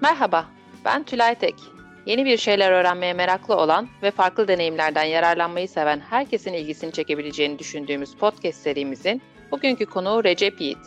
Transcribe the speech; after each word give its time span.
Merhaba, 0.00 0.46
ben 0.84 1.04
Tülay 1.04 1.34
Tek. 1.34 1.54
Yeni 2.06 2.24
bir 2.24 2.36
şeyler 2.36 2.72
öğrenmeye 2.72 3.12
meraklı 3.12 3.56
olan 3.56 3.88
ve 4.02 4.10
farklı 4.10 4.48
deneyimlerden 4.48 5.04
yararlanmayı 5.04 5.68
seven 5.68 6.00
herkesin 6.00 6.52
ilgisini 6.52 6.92
çekebileceğini 6.92 7.58
düşündüğümüz 7.58 8.14
podcast 8.14 8.62
serimizin 8.62 9.22
bugünkü 9.50 9.86
konuğu 9.86 10.24
Recep 10.24 10.60
Yiğit. 10.60 10.78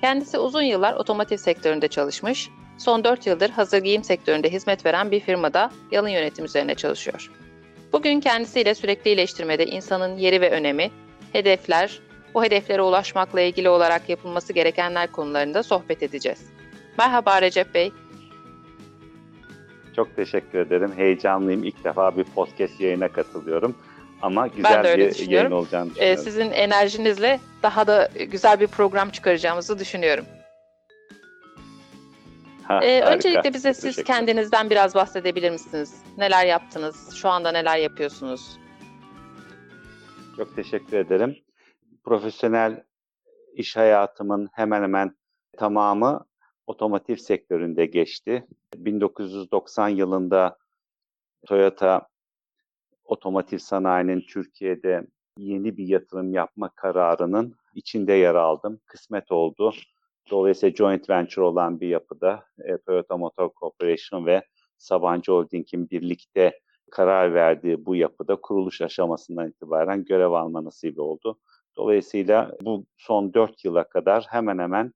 Kendisi 0.00 0.38
uzun 0.38 0.62
yıllar 0.62 0.94
otomotiv 0.94 1.36
sektöründe 1.36 1.88
çalışmış, 1.88 2.50
son 2.78 3.04
4 3.04 3.26
yıldır 3.26 3.50
hazır 3.50 3.78
giyim 3.78 4.04
sektöründe 4.04 4.52
hizmet 4.52 4.86
veren 4.86 5.10
bir 5.10 5.20
firmada 5.20 5.70
yalın 5.90 6.08
yönetim 6.08 6.44
üzerine 6.44 6.74
çalışıyor. 6.74 7.30
Bugün 7.92 8.20
kendisiyle 8.20 8.74
sürekli 8.74 9.10
iyileştirmede 9.10 9.66
insanın 9.66 10.18
yeri 10.18 10.40
ve 10.40 10.50
önemi, 10.50 10.90
hedefler, 11.32 12.00
bu 12.34 12.44
hedeflere 12.44 12.82
ulaşmakla 12.82 13.40
ilgili 13.40 13.68
olarak 13.68 14.08
yapılması 14.08 14.52
gerekenler 14.52 15.12
konularında 15.12 15.62
sohbet 15.62 16.02
edeceğiz. 16.02 16.40
Merhaba 16.98 17.42
Recep 17.42 17.74
Bey. 17.74 17.92
Çok 19.96 20.16
teşekkür 20.16 20.58
ederim. 20.58 20.92
Heyecanlıyım. 20.96 21.64
İlk 21.64 21.84
defa 21.84 22.16
bir 22.16 22.24
podcast 22.24 22.80
yayına 22.80 23.08
katılıyorum. 23.08 23.76
Ama 24.22 24.46
güzel 24.46 24.98
bir 24.98 25.28
yayın 25.28 25.50
olacağını 25.50 25.90
Ee, 25.90 25.94
düşünüyorum. 25.94 26.24
sizin 26.24 26.50
enerjinizle 26.50 27.40
daha 27.62 27.86
da 27.86 28.08
güzel 28.30 28.60
bir 28.60 28.66
program 28.66 29.10
çıkaracağımızı 29.10 29.78
düşünüyorum. 29.78 30.24
Ha, 32.64 32.84
Ee, 32.84 33.00
harika. 33.00 33.14
öncelikle 33.14 33.54
bize 33.54 33.74
siz 33.74 34.04
kendinizden 34.04 34.70
biraz 34.70 34.94
bahsedebilir 34.94 35.50
misiniz? 35.50 36.02
Neler 36.18 36.46
yaptınız? 36.46 37.14
Şu 37.14 37.28
anda 37.28 37.52
neler 37.52 37.76
yapıyorsunuz? 37.78 38.58
Çok 40.36 40.56
teşekkür 40.56 40.96
ederim. 40.96 41.36
Profesyonel 42.04 42.84
iş 43.54 43.76
hayatımın 43.76 44.48
hemen 44.52 44.82
hemen 44.82 45.16
tamamı 45.58 46.26
otomotiv 46.70 47.16
sektöründe 47.16 47.86
geçti. 47.86 48.46
1990 48.76 49.88
yılında 49.88 50.58
Toyota 51.46 52.08
otomotiv 53.04 53.58
sanayinin 53.58 54.20
Türkiye'de 54.20 55.06
yeni 55.38 55.76
bir 55.76 55.88
yatırım 55.88 56.32
yapma 56.32 56.68
kararının 56.68 57.54
içinde 57.74 58.12
yer 58.12 58.34
aldım. 58.34 58.80
Kısmet 58.86 59.32
oldu. 59.32 59.74
Dolayısıyla 60.30 60.76
joint 60.76 61.10
venture 61.10 61.42
olan 61.42 61.80
bir 61.80 61.88
yapıda 61.88 62.44
e, 62.58 62.78
Toyota 62.78 63.16
Motor 63.16 63.50
Corporation 63.60 64.26
ve 64.26 64.42
Sabancı 64.78 65.32
Holding'in 65.32 65.90
birlikte 65.90 66.60
karar 66.90 67.34
verdiği 67.34 67.86
bu 67.86 67.96
yapıda 67.96 68.36
kuruluş 68.36 68.80
aşamasından 68.80 69.48
itibaren 69.48 70.04
görev 70.04 70.30
alma 70.30 70.64
nasibi 70.64 71.00
oldu. 71.00 71.38
Dolayısıyla 71.76 72.56
bu 72.62 72.86
son 72.98 73.34
4 73.34 73.64
yıla 73.64 73.88
kadar 73.88 74.26
hemen 74.28 74.58
hemen 74.58 74.92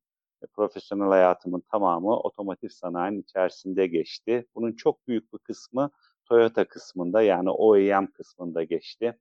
profesyonel 0.47 1.09
hayatımın 1.09 1.63
tamamı 1.71 2.17
otomotiv 2.17 2.69
sanayinin 2.69 3.23
içerisinde 3.23 3.87
geçti. 3.87 4.47
Bunun 4.55 4.73
çok 4.73 5.09
büyük 5.09 5.33
bir 5.33 5.39
kısmı 5.39 5.91
Toyota 6.25 6.65
kısmında 6.69 7.23
yani 7.23 7.51
OEM 7.51 8.07
kısmında 8.07 8.63
geçti. 8.63 9.19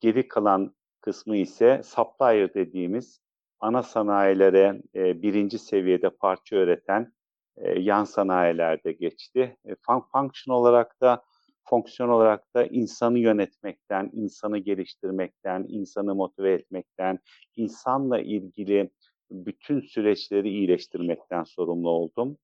Geri 0.00 0.28
kalan 0.28 0.74
kısmı 1.00 1.36
ise 1.36 1.80
supplier 1.84 2.54
dediğimiz 2.54 3.20
ana 3.60 3.82
sanayilere 3.82 4.82
e, 4.94 5.22
birinci 5.22 5.58
seviyede 5.58 6.10
parça 6.10 6.56
üreten 6.56 7.12
e, 7.56 7.80
yan 7.80 8.04
sanayilerde 8.04 8.92
geçti. 8.92 9.56
E, 9.64 9.72
fun- 9.72 10.06
function 10.12 10.54
olarak 10.54 11.00
da 11.00 11.22
fonksiyon 11.64 12.08
olarak 12.08 12.54
da 12.54 12.66
insanı 12.66 13.18
yönetmekten, 13.18 14.10
insanı 14.12 14.58
geliştirmekten, 14.58 15.64
insanı 15.68 16.14
motive 16.14 16.52
etmekten, 16.52 17.18
insanla 17.56 18.20
ilgili 18.20 18.90
bütün 19.32 19.80
süreçleri 19.80 20.48
iyileştirmekten 20.48 21.44
sorumlu 21.44 21.90
oldum. 21.90 22.36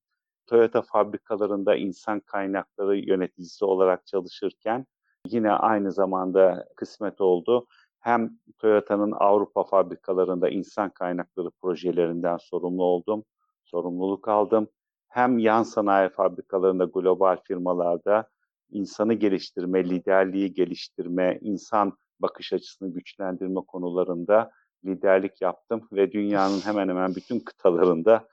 Toyota 0.47 0.81
fabrikalarında 0.81 1.75
insan 1.75 2.19
kaynakları 2.19 2.97
yöneticisi 2.97 3.65
olarak 3.65 4.07
çalışırken 4.07 4.85
yine 5.27 5.51
aynı 5.51 5.91
zamanda 5.91 6.67
kısmet 6.75 7.21
oldu. 7.21 7.67
Hem 7.99 8.31
Toyota'nın 8.57 9.11
Avrupa 9.11 9.63
fabrikalarında 9.63 10.49
insan 10.49 10.89
kaynakları 10.89 11.49
projelerinden 11.61 12.37
sorumlu 12.37 12.83
oldum, 12.83 13.23
sorumluluk 13.63 14.27
aldım. 14.27 14.67
Hem 15.07 15.39
yan 15.39 15.63
sanayi 15.63 16.09
fabrikalarında 16.09 16.85
global 16.85 17.37
firmalarda 17.43 18.29
insanı 18.71 19.13
geliştirme, 19.13 19.89
liderliği 19.89 20.53
geliştirme, 20.53 21.39
insan 21.41 21.97
bakış 22.19 22.53
açısını 22.53 22.93
güçlendirme 22.93 23.61
konularında 23.67 24.51
liderlik 24.85 25.41
yaptım 25.41 25.87
ve 25.91 26.11
dünyanın 26.11 26.59
hemen 26.59 26.89
hemen 26.89 27.15
bütün 27.15 27.39
kıtalarında 27.39 28.27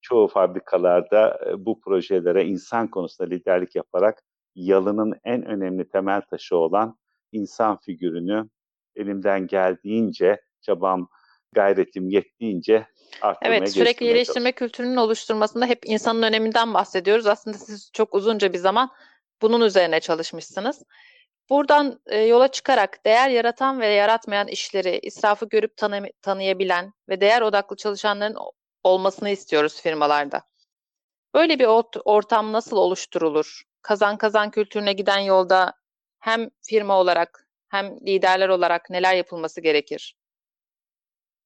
çoğu 0.00 0.28
fabrikalarda 0.28 1.40
e, 1.46 1.64
bu 1.64 1.80
projelere 1.80 2.44
insan 2.44 2.88
konusunda 2.88 3.30
liderlik 3.30 3.74
yaparak 3.76 4.22
yalının 4.54 5.14
en 5.24 5.44
önemli 5.44 5.88
temel 5.88 6.20
taşı 6.20 6.56
olan 6.56 6.98
insan 7.32 7.76
figürünü 7.76 8.48
elimden 8.96 9.46
geldiğince 9.46 10.40
çabam 10.60 11.08
gayretim 11.52 12.10
yettiğince 12.10 12.86
arttırmaya 13.22 13.58
Evet, 13.58 13.72
sürekli 13.72 14.06
iyileştirme 14.06 14.52
kültürünün 14.52 14.96
oluşturmasında 14.96 15.66
hep 15.66 15.78
insanın 15.84 16.22
öneminden 16.22 16.74
bahsediyoruz. 16.74 17.26
Aslında 17.26 17.58
siz 17.58 17.90
çok 17.92 18.14
uzunca 18.14 18.52
bir 18.52 18.58
zaman 18.58 18.90
bunun 19.42 19.60
üzerine 19.60 20.00
çalışmışsınız. 20.00 20.82
Buradan 21.50 22.00
e, 22.06 22.20
yola 22.20 22.48
çıkarak 22.48 23.06
değer 23.06 23.30
yaratan 23.30 23.80
ve 23.80 23.86
yaratmayan 23.86 24.48
işleri, 24.48 24.98
israfı 25.02 25.48
görüp 25.48 25.76
tanı- 25.76 26.12
tanıyabilen 26.22 26.92
ve 27.08 27.20
değer 27.20 27.42
odaklı 27.42 27.76
çalışanların 27.76 28.36
olmasını 28.84 29.30
istiyoruz 29.30 29.80
firmalarda. 29.82 30.42
Böyle 31.34 31.58
bir 31.58 31.64
ort- 31.64 32.02
ortam 32.04 32.52
nasıl 32.52 32.76
oluşturulur? 32.76 33.62
Kazan 33.82 34.16
kazan 34.18 34.50
kültürüne 34.50 34.92
giden 34.92 35.18
yolda 35.18 35.72
hem 36.18 36.50
firma 36.62 37.00
olarak 37.00 37.48
hem 37.68 38.00
liderler 38.06 38.48
olarak 38.48 38.90
neler 38.90 39.14
yapılması 39.14 39.60
gerekir? 39.60 40.16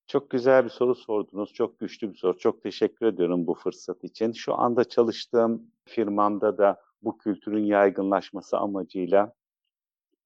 Çok 0.07 0.31
güzel 0.31 0.65
bir 0.65 0.71
soru 0.71 0.95
sordunuz. 0.95 1.53
Çok 1.53 1.81
güçlü 1.81 2.13
bir 2.13 2.19
soru. 2.19 2.39
Çok 2.39 2.63
teşekkür 2.63 3.07
ediyorum 3.07 3.47
bu 3.47 3.55
fırsat 3.55 4.05
için. 4.05 4.33
Şu 4.33 4.55
anda 4.55 4.85
çalıştığım 4.85 5.73
firmamda 5.85 6.59
da 6.59 6.81
bu 7.03 7.19
kültürün 7.19 7.65
yaygınlaşması 7.65 8.59
amacıyla 8.59 9.33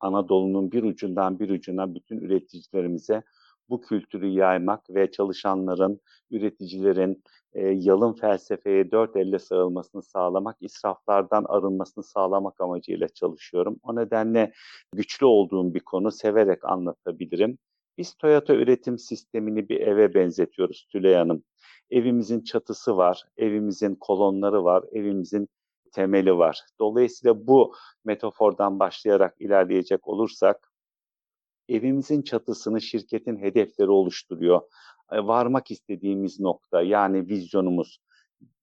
Anadolu'nun 0.05 0.73
bir 0.73 0.83
ucundan 0.83 1.39
bir 1.39 1.51
ucuna 1.51 1.95
bütün 1.95 2.19
üreticilerimize 2.19 3.23
bu 3.69 3.81
kültürü 3.81 4.27
yaymak 4.27 4.91
ve 4.91 5.11
çalışanların, 5.11 6.01
üreticilerin 6.31 7.23
e, 7.53 7.69
yalın 7.69 8.13
felsefeye 8.13 8.91
dört 8.91 9.17
elle 9.17 9.39
sarılmasını 9.39 10.03
sağlamak, 10.03 10.57
israflardan 10.61 11.45
arınmasını 11.49 12.05
sağlamak 12.05 12.61
amacıyla 12.61 13.09
çalışıyorum. 13.09 13.77
O 13.83 13.97
nedenle 13.97 14.53
güçlü 14.93 15.27
olduğum 15.27 15.75
bir 15.75 15.81
konu, 15.81 16.11
severek 16.11 16.65
anlatabilirim. 16.65 17.59
Biz 17.99 18.15
Toyota 18.15 18.55
üretim 18.55 18.99
sistemini 18.99 19.69
bir 19.69 19.81
eve 19.81 20.15
benzetiyoruz 20.15 20.87
Tülay 20.93 21.15
Hanım. 21.15 21.43
Evimizin 21.91 22.41
çatısı 22.41 22.97
var, 22.97 23.25
evimizin 23.37 23.95
kolonları 23.95 24.65
var, 24.65 24.85
evimizin 24.93 25.49
temeli 25.95 26.39
var. 26.39 26.61
Dolayısıyla 26.81 27.47
bu 27.47 27.75
metafordan 28.05 28.79
başlayarak 28.79 29.35
ilerleyecek 29.41 30.09
olursak, 30.09 30.73
evimizin 31.69 32.23
çatısını 32.23 32.81
şirketin 32.81 33.37
hedefleri 33.37 33.91
oluşturuyor. 33.91 34.63
E, 35.13 35.19
Varmak 35.19 35.71
istediğimiz 35.71 36.41
nokta 36.41 36.83
yani 36.83 37.29
vizyonumuz 37.29 37.99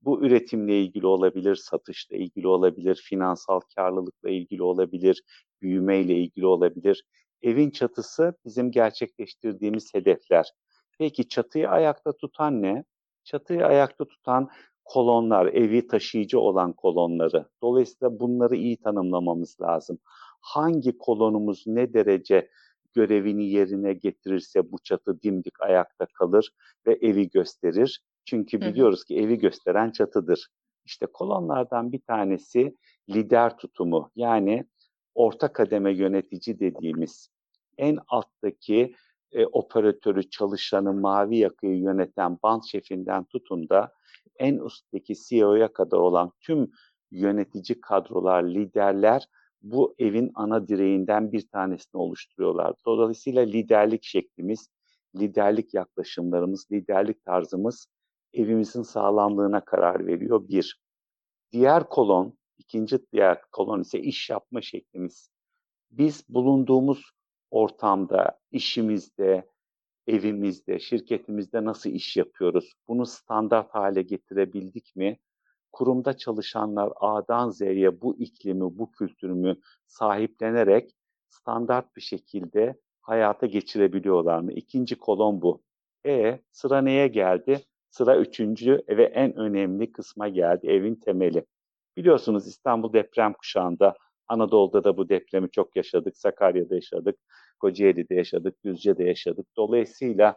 bu 0.02 0.26
üretimle 0.26 0.82
ilgili 0.82 1.08
olabilir, 1.08 1.56
satışla 1.56 2.18
ilgili 2.18 2.48
olabilir, 2.48 2.96
finansal 3.10 3.60
karlılıkla 3.76 4.30
ilgili 4.30 4.64
olabilir, 4.64 5.24
büyümeyle 5.62 6.16
ilgili 6.16 6.46
olabilir. 6.46 7.04
Evin 7.42 7.70
çatısı 7.70 8.34
bizim 8.46 8.72
gerçekleştirdiğimiz 8.72 9.94
hedefler. 9.94 10.52
Peki 11.00 11.28
çatıyı 11.28 11.70
ayakta 11.70 12.18
tutan 12.18 12.62
ne? 12.62 12.84
Çatıyı 13.24 13.66
ayakta 13.66 14.06
tutan 14.06 14.50
kolonlar, 14.86 15.46
evi 15.46 15.88
taşıyıcı 15.88 16.40
olan 16.40 16.74
kolonları. 16.74 17.46
Dolayısıyla 17.62 18.20
bunları 18.20 18.56
iyi 18.56 18.78
tanımlamamız 18.78 19.62
lazım. 19.62 20.00
Hangi 20.42 20.98
kolonumuz 20.98 21.64
ne 21.68 21.94
derece 21.94 22.50
görevini 22.94 23.50
yerine 23.50 23.94
getirirse 23.94 24.72
bu 24.72 24.78
çatı 24.84 25.22
dimdik 25.22 25.62
ayakta 25.62 26.06
kalır 26.06 26.52
ve 26.88 26.98
evi 27.02 27.30
gösterir. 27.30 28.04
Çünkü 28.26 28.62
biliyoruz 28.62 29.04
ki 29.04 29.18
evi 29.18 29.38
gösteren 29.38 29.92
çatıdır. 29.92 30.48
İşte 30.86 31.06
kolonlardan 31.06 31.92
bir 31.92 32.02
tanesi 32.02 32.78
lider 33.10 33.58
tutumu 33.58 34.12
yani 34.16 34.66
orta 35.16 35.54
kademe 35.54 35.94
yönetici 35.94 36.60
dediğimiz 36.60 37.30
en 37.78 37.98
alttaki 38.08 38.96
e, 39.32 39.46
operatörü, 39.46 40.30
çalışanı, 40.30 40.94
mavi 40.94 41.38
yakayı 41.38 41.78
yöneten 41.78 42.38
band 42.44 42.64
şefinden 42.64 43.24
tutun 43.24 43.70
da 43.70 43.94
en 44.40 44.58
üstteki 44.58 45.16
CEO'ya 45.16 45.74
kadar 45.74 45.98
olan 45.98 46.32
tüm 46.40 46.72
yönetici 47.12 47.82
kadrolar, 47.82 48.44
liderler 48.44 49.28
bu 49.62 49.96
evin 50.00 50.32
ana 50.36 50.68
direğinden 50.68 51.32
bir 51.32 51.48
tanesini 51.48 52.02
oluşturuyorlar. 52.02 52.76
Dolayısıyla 52.86 53.42
liderlik 53.42 54.04
şeklimiz, 54.04 54.68
liderlik 55.16 55.74
yaklaşımlarımız, 55.74 56.68
liderlik 56.72 57.26
tarzımız 57.26 57.88
evimizin 58.34 58.82
sağlamlığına 58.82 59.66
karar 59.66 60.08
veriyor 60.08 60.48
bir. 60.48 60.82
Diğer 61.52 61.90
kolon, 61.90 62.38
ikinci 62.58 63.00
diğer 63.14 63.42
kolon 63.52 63.82
ise 63.82 64.00
iş 64.00 64.30
yapma 64.30 64.62
şeklimiz. 64.62 65.30
Biz 65.92 66.24
bulunduğumuz 66.30 67.12
ortamda, 67.52 68.40
işimizde, 68.52 69.50
evimizde, 70.08 70.80
şirketimizde 70.80 71.66
nasıl 71.66 71.90
iş 71.90 72.18
yapıyoruz? 72.18 72.74
Bunu 72.88 73.06
standart 73.06 73.76
hale 73.76 74.02
getirebildik 74.02 74.96
mi? 74.96 75.20
Kurumda 75.72 76.18
çalışanlar 76.18 76.94
A'dan 76.96 77.50
Z'ye 77.50 78.02
bu 78.02 78.18
iklimi, 78.18 78.78
bu 78.78 78.92
kültürümü 78.92 79.56
sahiplenerek 79.86 80.96
standart 81.30 81.96
bir 81.96 82.02
şekilde 82.02 82.76
hayata 83.02 83.46
geçirebiliyorlar 83.46 84.40
mı? 84.40 84.54
İkinci 84.54 84.96
kolon 84.96 85.42
bu. 85.42 85.62
E 86.06 86.40
sıra 86.52 86.82
neye 86.82 87.08
geldi? 87.08 87.62
Sıra 87.90 88.18
üçüncü 88.18 88.84
ve 88.90 89.04
en 89.04 89.36
önemli 89.36 89.92
kısma 89.92 90.28
geldi, 90.28 90.68
evin 90.68 90.96
temeli. 90.96 91.46
Biliyorsunuz 91.98 92.48
İstanbul 92.48 92.94
deprem 92.94 93.34
kuşağında 93.34 93.96
Anadolu'da 94.28 94.84
da 94.84 94.98
bu 94.98 95.10
depremi 95.10 95.52
çok 95.52 95.76
yaşadık. 95.76 96.18
Sakarya'da 96.18 96.76
yaşadık, 96.76 97.20
Kocaeli'de 97.62 98.16
yaşadık, 98.16 98.64
Düzce'de 98.66 99.04
yaşadık. 99.04 99.48
Dolayısıyla 99.58 100.36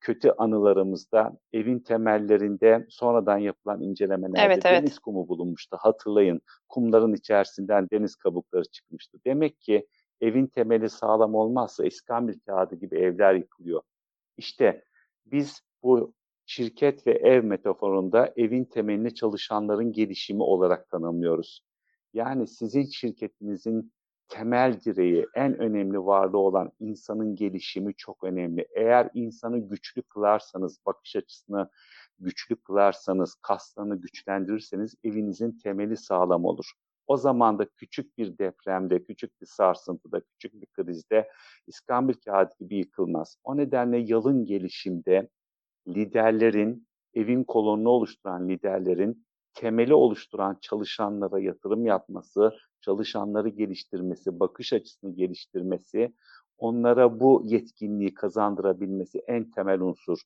kötü 0.00 0.30
anılarımızda 0.38 1.38
evin 1.52 1.78
temellerinde 1.78 2.86
sonradan 2.88 3.38
yapılan 3.38 3.82
incelemelerde 3.82 4.46
evet, 4.46 4.66
evet. 4.66 4.82
deniz 4.82 4.98
kumu 4.98 5.28
bulunmuştu. 5.28 5.76
Hatırlayın 5.80 6.40
kumların 6.68 7.14
içerisinden 7.14 7.88
deniz 7.92 8.16
kabukları 8.16 8.64
çıkmıştı. 8.64 9.18
Demek 9.26 9.60
ki 9.60 9.86
evin 10.20 10.46
temeli 10.46 10.90
sağlam 10.90 11.34
olmazsa 11.34 11.86
iskambil 11.86 12.38
kağıdı 12.46 12.74
gibi 12.74 12.98
evler 12.98 13.34
yıkılıyor. 13.34 13.82
İşte 14.36 14.84
biz 15.26 15.60
bu 15.82 16.14
şirket 16.46 17.06
ve 17.06 17.12
ev 17.12 17.44
metaforunda 17.44 18.32
evin 18.36 18.64
temelini 18.64 19.14
çalışanların 19.14 19.92
gelişimi 19.92 20.42
olarak 20.42 20.88
tanımlıyoruz. 20.88 21.60
Yani 22.14 22.46
sizin 22.46 22.84
şirketinizin 22.84 23.92
temel 24.28 24.80
direği, 24.80 25.26
en 25.34 25.58
önemli 25.58 26.06
varlığı 26.06 26.38
olan 26.38 26.72
insanın 26.80 27.36
gelişimi 27.36 27.94
çok 27.94 28.24
önemli. 28.24 28.66
Eğer 28.74 29.10
insanı 29.14 29.58
güçlü 29.58 30.02
kılarsanız, 30.02 30.78
bakış 30.86 31.16
açısını 31.16 31.70
güçlü 32.18 32.56
kılarsanız, 32.56 33.34
kaslarını 33.34 34.00
güçlendirirseniz 34.00 34.94
evinizin 35.04 35.58
temeli 35.58 35.96
sağlam 35.96 36.44
olur. 36.44 36.72
O 37.06 37.16
zaman 37.16 37.58
da 37.58 37.64
küçük 37.64 38.18
bir 38.18 38.38
depremde, 38.38 39.04
küçük 39.04 39.40
bir 39.40 39.46
sarsıntıda, 39.46 40.20
küçük 40.20 40.60
bir 40.60 40.66
krizde 40.66 41.30
İskambil 41.66 42.14
kağıdı 42.14 42.54
gibi 42.60 42.76
yıkılmaz. 42.76 43.36
O 43.44 43.56
nedenle 43.56 43.98
yalın 43.98 44.44
gelişimde 44.44 45.28
liderlerin, 45.88 46.88
evin 47.14 47.44
kolonunu 47.44 47.88
oluşturan 47.88 48.48
liderlerin 48.48 49.26
temeli 49.54 49.94
oluşturan 49.94 50.58
çalışanlara 50.60 51.38
yatırım 51.38 51.86
yapması, 51.86 52.52
çalışanları 52.80 53.48
geliştirmesi, 53.48 54.40
bakış 54.40 54.72
açısını 54.72 55.14
geliştirmesi, 55.14 56.12
onlara 56.58 57.20
bu 57.20 57.42
yetkinliği 57.44 58.14
kazandırabilmesi 58.14 59.18
en 59.26 59.50
temel 59.50 59.80
unsur. 59.80 60.18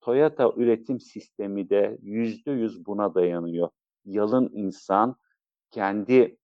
Toyota 0.00 0.52
üretim 0.56 1.00
sistemi 1.00 1.70
de 1.70 1.98
yüzde 2.02 2.50
yüz 2.50 2.86
buna 2.86 3.14
dayanıyor. 3.14 3.68
Yalın 4.04 4.50
insan 4.52 5.16
kendi 5.70 6.36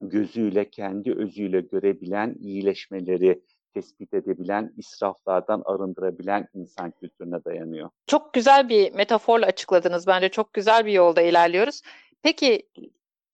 gözüyle, 0.00 0.70
kendi 0.70 1.14
özüyle 1.14 1.60
görebilen 1.60 2.36
iyileşmeleri, 2.40 3.42
tespit 3.74 4.14
edebilen, 4.14 4.74
israflardan 4.76 5.62
arındırabilen 5.64 6.48
insan 6.54 6.90
kültürüne 6.90 7.44
dayanıyor. 7.44 7.90
Çok 8.06 8.34
güzel 8.34 8.68
bir 8.68 8.94
metaforla 8.94 9.46
açıkladınız. 9.46 10.06
Bence 10.06 10.28
çok 10.28 10.52
güzel 10.52 10.86
bir 10.86 10.92
yolda 10.92 11.22
ilerliyoruz. 11.22 11.82
Peki 12.22 12.68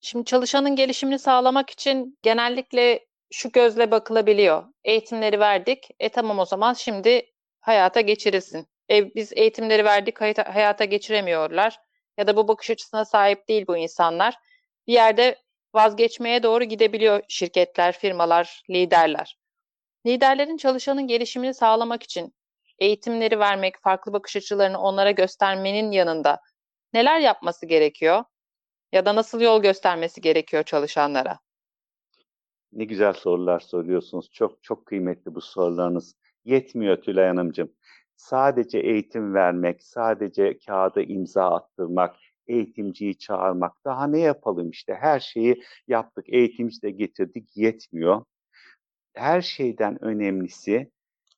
şimdi 0.01 0.25
çalışanın 0.25 0.75
gelişimini 0.75 1.19
sağlamak 1.19 1.69
için 1.69 2.17
genellikle 2.23 3.05
şu 3.31 3.51
gözle 3.51 3.91
bakılabiliyor. 3.91 4.63
Eğitimleri 4.83 5.39
verdik. 5.39 5.87
E 5.99 6.09
tamam 6.09 6.39
o 6.39 6.45
zaman 6.45 6.73
şimdi 6.73 7.31
hayata 7.59 8.01
geçirilsin. 8.01 8.67
E, 8.91 9.15
biz 9.15 9.33
eğitimleri 9.33 9.85
verdik, 9.85 10.21
hayata 10.21 10.85
geçiremiyorlar. 10.85 11.79
Ya 12.17 12.27
da 12.27 12.35
bu 12.35 12.47
bakış 12.47 12.69
açısına 12.69 13.05
sahip 13.05 13.47
değil 13.47 13.65
bu 13.67 13.77
insanlar. 13.77 14.35
Bir 14.87 14.93
yerde 14.93 15.37
vazgeçmeye 15.73 16.43
doğru 16.43 16.63
gidebiliyor 16.63 17.23
şirketler, 17.27 17.97
firmalar, 17.97 18.63
liderler. 18.69 19.37
Liderlerin 20.05 20.57
çalışanın 20.57 21.07
gelişimini 21.07 21.53
sağlamak 21.53 22.03
için 22.03 22.33
eğitimleri 22.79 23.39
vermek, 23.39 23.81
farklı 23.81 24.13
bakış 24.13 24.35
açılarını 24.35 24.79
onlara 24.79 25.11
göstermenin 25.11 25.91
yanında 25.91 26.41
neler 26.93 27.19
yapması 27.19 27.65
gerekiyor? 27.65 28.23
Ya 28.91 29.05
da 29.05 29.15
nasıl 29.15 29.41
yol 29.41 29.61
göstermesi 29.61 30.21
gerekiyor 30.21 30.63
çalışanlara? 30.63 31.39
Ne 32.71 32.85
güzel 32.85 33.13
sorular 33.13 33.59
soruyorsunuz. 33.59 34.29
Çok 34.31 34.63
çok 34.63 34.85
kıymetli 34.85 35.35
bu 35.35 35.41
sorularınız. 35.41 36.15
Yetmiyor 36.45 37.01
Tülay 37.01 37.27
Hanımcığım. 37.27 37.71
Sadece 38.15 38.79
eğitim 38.79 39.33
vermek, 39.33 39.83
sadece 39.83 40.57
kağıda 40.57 41.01
imza 41.01 41.49
attırmak, 41.51 42.15
eğitimciyi 42.47 43.17
çağırmak. 43.17 43.85
Daha 43.85 44.07
ne 44.07 44.19
yapalım 44.19 44.69
işte 44.69 44.93
her 44.93 45.19
şeyi 45.19 45.63
yaptık, 45.87 46.25
eğitimci 46.29 46.81
de 46.81 46.89
getirdik 46.91 47.57
yetmiyor 47.57 48.21
her 49.17 49.41
şeyden 49.41 50.03
önemlisi 50.03 50.91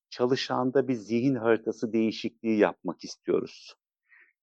çalışanda 0.10 0.88
bir 0.88 0.94
zihin 0.94 1.36
haritası 1.36 1.94
değişikliği 1.94 2.60
yapmak 2.60 3.04
istiyoruz. 3.04 3.76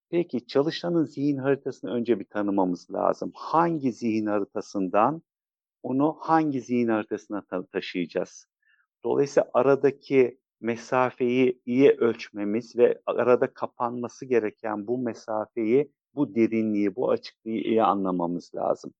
Peki 0.09 0.47
çalışanın 0.47 1.05
zihin 1.05 1.37
haritasını 1.37 1.91
önce 1.91 2.19
bir 2.19 2.25
tanımamız 2.25 2.91
lazım. 2.91 3.31
Hangi 3.35 3.91
zihin 3.91 4.25
haritasından 4.25 5.21
onu 5.83 6.17
hangi 6.19 6.61
zihin 6.61 6.87
haritasına 6.87 7.41
ta- 7.41 7.65
taşıyacağız? 7.65 8.47
Dolayısıyla 9.03 9.49
aradaki 9.53 10.39
mesafeyi 10.61 11.61
iyi 11.65 11.91
ölçmemiz 11.91 12.77
ve 12.77 13.01
arada 13.05 13.53
kapanması 13.53 14.25
gereken 14.25 14.87
bu 14.87 14.97
mesafeyi, 14.97 15.91
bu 16.15 16.35
derinliği, 16.35 16.95
bu 16.95 17.11
açıklığı 17.11 17.51
iyi 17.51 17.83
anlamamız 17.83 18.51
lazım. 18.55 18.93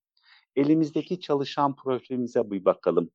Elimizdeki 0.56 1.20
çalışan 1.20 1.76
profilimize 1.76 2.52
bir 2.52 2.66
bakalım 2.66 3.10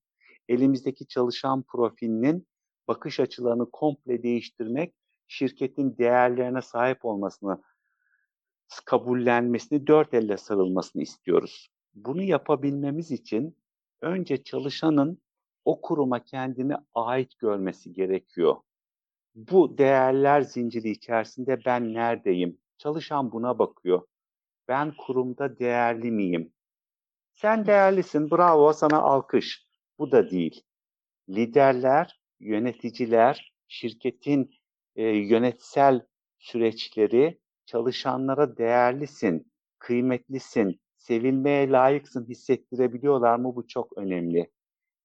elimizdeki 0.48 1.06
çalışan 1.06 1.62
profilinin 1.62 2.46
bakış 2.88 3.20
açılarını 3.20 3.70
komple 3.70 4.22
değiştirmek, 4.22 4.94
şirketin 5.26 5.98
değerlerine 5.98 6.62
sahip 6.62 7.04
olmasını, 7.04 7.62
kabullenmesini, 8.80 9.86
dört 9.86 10.14
elle 10.14 10.36
sarılmasını 10.36 11.02
istiyoruz. 11.02 11.68
Bunu 11.94 12.22
yapabilmemiz 12.22 13.10
için 13.10 13.56
önce 14.00 14.42
çalışanın 14.42 15.22
o 15.64 15.80
kuruma 15.80 16.24
kendini 16.24 16.74
ait 16.94 17.38
görmesi 17.38 17.92
gerekiyor. 17.92 18.56
Bu 19.34 19.78
değerler 19.78 20.40
zinciri 20.40 20.90
içerisinde 20.90 21.64
ben 21.64 21.94
neredeyim? 21.94 22.58
Çalışan 22.78 23.32
buna 23.32 23.58
bakıyor. 23.58 24.02
Ben 24.68 24.94
kurumda 24.98 25.58
değerli 25.58 26.10
miyim? 26.10 26.52
Sen 27.34 27.66
değerlisin, 27.66 28.30
bravo 28.30 28.72
sana 28.72 28.98
alkış. 28.98 29.66
Bu 29.98 30.12
da 30.12 30.30
değil. 30.30 30.62
Liderler, 31.28 32.20
yöneticiler, 32.40 33.54
şirketin 33.68 34.54
e, 34.96 35.02
yönetsel 35.08 36.06
süreçleri 36.38 37.40
çalışanlara 37.72 38.56
değerlisin, 38.56 39.52
kıymetlisin, 39.78 40.80
sevilmeye 40.96 41.70
layıksın 41.70 42.26
hissettirebiliyorlar 42.28 43.36
mı? 43.36 43.56
Bu 43.56 43.66
çok 43.66 43.98
önemli. 43.98 44.50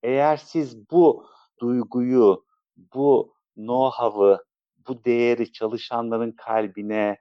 Eğer 0.04 0.38
siz 0.38 0.92
bu 0.92 1.26
duyguyu, 1.60 2.46
bu 2.78 3.34
know-how'ı, 3.58 4.44
bu 4.88 5.04
değeri 5.06 5.52
çalışanların 5.52 6.32
kalbine 6.32 7.18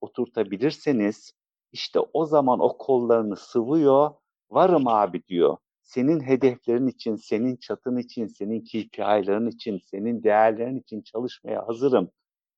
oturtabilirseniz 0.00 1.32
işte 1.72 2.00
o 2.12 2.26
zaman 2.26 2.60
o 2.60 2.78
kollarını 2.78 3.36
sıvıyor, 3.36 4.10
varım 4.50 4.88
abi 4.88 5.22
diyor 5.26 5.56
senin 5.82 6.20
hedeflerin 6.20 6.86
için, 6.86 7.16
senin 7.16 7.56
çatın 7.56 7.96
için, 7.96 8.26
senin 8.26 8.60
KPI'ların 8.60 9.46
için, 9.46 9.78
senin 9.78 10.22
değerlerin 10.22 10.78
için 10.78 11.02
çalışmaya 11.02 11.68
hazırım. 11.68 12.10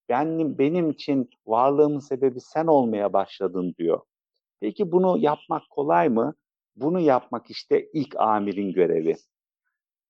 Benim, 0.09 0.59
benim 0.59 0.91
için 0.91 1.31
varlığımın 1.47 1.99
sebebi 1.99 2.41
sen 2.41 2.67
olmaya 2.67 3.13
başladın 3.13 3.75
diyor. 3.79 4.01
Peki 4.61 4.93
bunu 4.93 5.19
yapmak 5.19 5.63
kolay 5.71 6.09
mı? 6.09 6.35
Bunu 6.77 7.01
yapmak 7.01 7.51
işte 7.51 7.89
ilk 7.93 8.17
amirin 8.17 8.73
görevi. 8.73 9.17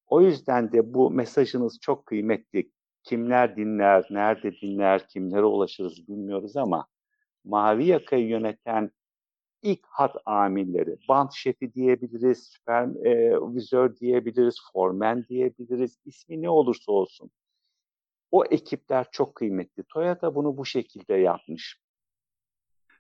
O 0.07 0.21
yüzden 0.21 0.73
de 0.73 0.95
bu 0.95 1.11
mesajınız 1.11 1.79
çok 1.81 2.07
kıymetli. 2.07 2.71
Kimler 3.03 3.57
dinler, 3.57 4.07
nerede 4.11 4.53
dinler, 4.53 5.09
kimlere 5.09 5.45
ulaşırız 5.45 6.09
bilmiyoruz 6.09 6.57
ama 6.57 6.87
mavi 7.45 7.87
yakayı 7.87 8.29
yöneten 8.29 8.91
ilk 9.63 9.87
hat 9.87 10.17
amilleri. 10.27 10.97
Band 11.09 11.31
şefi 11.35 11.75
diyebiliriz, 11.75 12.43
süpervizör 12.43 13.97
diyebiliriz, 13.97 14.57
formen 14.73 15.25
diyebiliriz. 15.29 15.99
ismi 16.05 16.43
ne 16.43 16.51
olursa 16.51 16.93
olsun. 16.93 17.31
O 18.33 18.45
ekipler 18.45 19.07
çok 19.13 19.35
kıymetli. 19.35 19.83
Toyota 19.83 20.35
bunu 20.35 20.57
bu 20.57 20.65
şekilde 20.65 21.15
yapmış. 21.15 21.77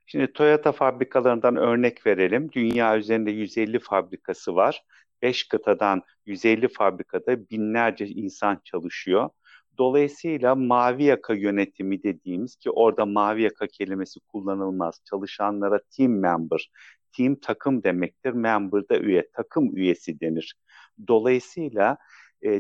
Şimdi 0.06 0.32
Toyota 0.32 0.72
fabrikalarından 0.72 1.56
örnek 1.56 2.06
verelim. 2.06 2.52
Dünya 2.52 2.98
üzerinde 2.98 3.30
150 3.30 3.78
fabrikası 3.78 4.54
var. 4.54 4.84
5 5.22 5.48
kıtadan 5.48 6.02
150 6.26 6.68
fabrikada 6.68 7.50
binlerce 7.50 8.06
insan 8.06 8.60
çalışıyor. 8.64 9.30
Dolayısıyla 9.78 10.54
mavi 10.54 11.04
yaka 11.04 11.34
yönetimi 11.34 12.02
dediğimiz 12.02 12.56
ki 12.56 12.70
orada 12.70 13.06
mavi 13.06 13.42
yaka 13.42 13.66
kelimesi 13.66 14.20
kullanılmaz. 14.20 15.00
Çalışanlara 15.04 15.80
team 15.96 16.12
member, 16.12 16.70
team 17.16 17.36
takım 17.40 17.82
demektir. 17.82 18.32
Member 18.32 18.88
da 18.88 18.98
üye, 18.98 19.28
takım 19.32 19.76
üyesi 19.76 20.20
denir. 20.20 20.54
Dolayısıyla 21.08 21.96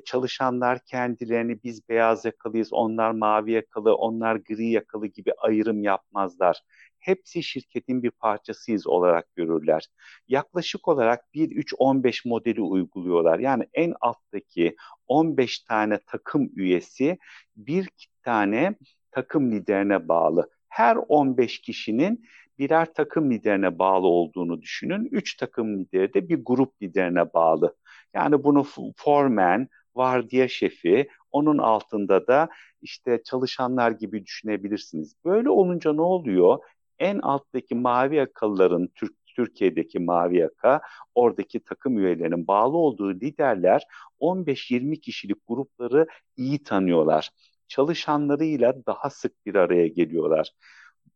çalışanlar 0.04 0.78
kendilerini 0.84 1.62
biz 1.64 1.88
beyaz 1.88 2.24
yakalıyız, 2.24 2.72
onlar 2.72 3.10
mavi 3.10 3.52
yakalı, 3.52 3.94
onlar 3.94 4.36
gri 4.36 4.70
yakalı 4.70 5.06
gibi 5.06 5.32
ayrım 5.38 5.82
yapmazlar. 5.82 6.62
Hepsi 6.98 7.42
şirketin 7.42 8.02
bir 8.02 8.10
parçasıyız 8.10 8.86
olarak 8.86 9.34
görürler. 9.36 9.88
Yaklaşık 10.28 10.88
olarak 10.88 11.20
1-3-15 11.34 12.28
modeli 12.28 12.60
uyguluyorlar. 12.60 13.38
Yani 13.38 13.68
en 13.72 13.94
alttaki 14.00 14.76
15 15.06 15.58
tane 15.58 15.98
takım 16.06 16.50
üyesi 16.56 17.18
bir 17.56 17.88
tane 18.22 18.74
takım 19.10 19.52
liderine 19.52 20.08
bağlı. 20.08 20.50
Her 20.68 20.96
15 20.96 21.60
kişinin 21.60 22.24
birer 22.58 22.94
takım 22.94 23.30
liderine 23.30 23.78
bağlı 23.78 24.06
olduğunu 24.06 24.62
düşünün. 24.62 25.08
Üç 25.12 25.36
takım 25.36 25.78
lideri 25.80 26.14
de 26.14 26.28
bir 26.28 26.44
grup 26.44 26.82
liderine 26.82 27.32
bağlı. 27.34 27.76
Yani 28.14 28.44
bunu 28.44 28.66
foreman, 28.96 29.68
vardiya 29.94 30.48
şefi, 30.48 31.08
onun 31.30 31.58
altında 31.58 32.26
da 32.26 32.48
işte 32.82 33.22
çalışanlar 33.24 33.90
gibi 33.90 34.24
düşünebilirsiniz. 34.26 35.14
Böyle 35.24 35.50
olunca 35.50 35.92
ne 35.92 36.02
oluyor? 36.02 36.58
En 36.98 37.18
alttaki 37.18 37.74
mavi 37.74 38.16
yakalıların 38.16 38.88
Türk 38.94 39.12
Türkiye'deki 39.36 39.98
mavi 39.98 40.38
yaka, 40.38 40.80
oradaki 41.14 41.60
takım 41.64 41.98
üyelerinin 41.98 42.46
bağlı 42.46 42.76
olduğu 42.76 43.14
liderler 43.14 43.82
15-20 44.20 45.00
kişilik 45.00 45.38
grupları 45.48 46.06
iyi 46.36 46.62
tanıyorlar. 46.62 47.30
Çalışanlarıyla 47.68 48.86
daha 48.86 49.10
sık 49.10 49.46
bir 49.46 49.54
araya 49.54 49.86
geliyorlar. 49.88 50.52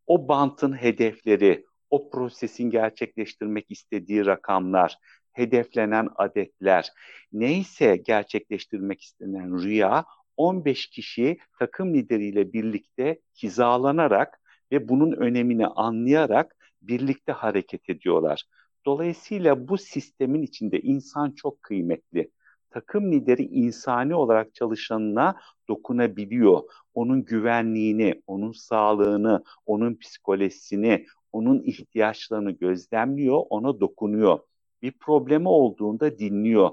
O 0.07 0.29
bantın 0.29 0.73
hedefleri, 0.73 1.65
o 1.91 2.11
prosesin 2.11 2.71
gerçekleştirmek 2.71 3.71
istediği 3.71 4.27
rakamlar, 4.27 4.99
hedeflenen 5.33 6.09
adetler, 6.17 6.91
neyse 7.33 7.97
gerçekleştirmek 7.97 9.03
istenen 9.03 9.63
rüya 9.63 10.05
15 10.37 10.87
kişi 10.87 11.39
takım 11.59 11.95
lideriyle 11.95 12.53
birlikte 12.53 13.21
hizalanarak 13.43 14.41
ve 14.73 14.89
bunun 14.89 15.13
önemini 15.13 15.67
anlayarak 15.67 16.57
birlikte 16.83 17.33
hareket 17.33 17.91
ediyorlar. 17.91 18.45
Dolayısıyla 18.87 19.69
bu 19.69 19.79
sistemin 19.79 20.43
içinde 20.43 20.81
insan 20.81 21.31
çok 21.31 21.63
kıymetli. 21.63 22.31
Takım 22.77 23.13
lideri 23.13 23.43
insani 23.43 24.15
olarak 24.15 24.55
çalışanına 24.55 25.37
dokunabiliyor. 25.69 26.63
Onun 26.95 27.25
güvenliğini, 27.25 28.23
onun 28.27 28.53
sağlığını, 28.53 29.45
onun 29.67 29.95
psikolojisini, 29.95 31.07
onun 31.33 31.63
ihtiyaçlarını 31.63 32.51
gözlemliyor, 32.51 33.43
ona 33.51 33.81
dokunuyor 33.81 34.39
bir 34.83 34.93
problemi 34.93 35.49
olduğunda 35.49 36.19
dinliyor. 36.19 36.71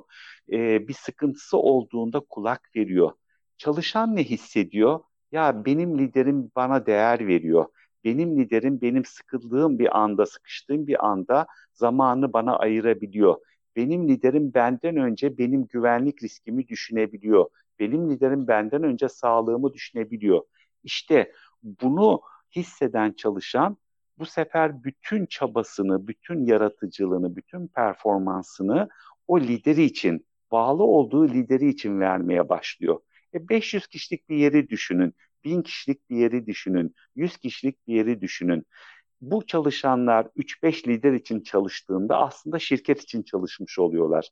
E, 0.52 0.88
bir 0.88 0.94
sıkıntısı 0.94 1.58
olduğunda 1.58 2.20
kulak 2.20 2.70
veriyor. 2.76 3.12
Çalışan 3.58 4.16
ne 4.16 4.24
hissediyor? 4.24 5.00
Ya 5.32 5.66
benim 5.66 6.00
liderim 6.00 6.52
bana 6.56 6.86
değer 6.86 7.28
veriyor. 7.28 7.66
Benim 8.04 8.40
liderim 8.40 8.82
benim 8.82 9.06
sıkıldığım 9.06 9.80
bir 9.80 10.00
anda, 10.00 10.26
sıkıştığım 10.26 10.88
bir 10.88 11.08
anda 11.08 11.48
zamanını 11.74 12.34
bana 12.34 12.58
ayırabiliyor. 12.58 13.36
Benim 13.76 14.10
liderim 14.10 14.54
benden 14.54 14.98
önce 14.98 15.38
benim 15.38 15.66
güvenlik 15.66 16.24
riskimi 16.24 16.68
düşünebiliyor. 16.68 17.46
Benim 17.80 18.10
liderim 18.12 18.48
benden 18.48 18.84
önce 18.84 19.10
sağlığımı 19.10 19.74
düşünebiliyor. 19.74 20.42
İşte 20.84 21.32
bunu 21.64 22.22
hisseden 22.56 23.12
çalışan 23.12 23.78
bu 24.18 24.26
sefer 24.26 24.84
bütün 24.84 25.26
çabasını, 25.26 26.08
bütün 26.08 26.46
yaratıcılığını, 26.46 27.36
bütün 27.36 27.68
performansını 27.68 28.90
o 29.28 29.40
lideri 29.40 29.84
için, 29.84 30.26
bağlı 30.52 30.84
olduğu 30.84 31.28
lideri 31.30 31.70
için 31.70 32.00
vermeye 32.00 32.50
başlıyor. 32.50 33.00
E 33.34 33.50
500 33.50 33.88
kişilik 33.88 34.30
bir 34.30 34.36
yeri 34.38 34.70
düşünün, 34.70 35.14
1000 35.44 35.62
kişilik 35.62 36.10
bir 36.10 36.18
yeri 36.18 36.46
düşünün, 36.46 36.96
100 37.16 37.38
kişilik 37.38 37.88
bir 37.88 37.96
yeri 37.96 38.22
düşünün. 38.22 38.66
Bu 39.24 39.46
çalışanlar 39.46 40.28
3-5 40.36 40.88
lider 40.88 41.14
için 41.14 41.42
çalıştığında 41.42 42.18
aslında 42.18 42.60
şirket 42.60 43.02
için 43.02 43.24
çalışmış 43.24 43.80
oluyorlar. 43.80 44.30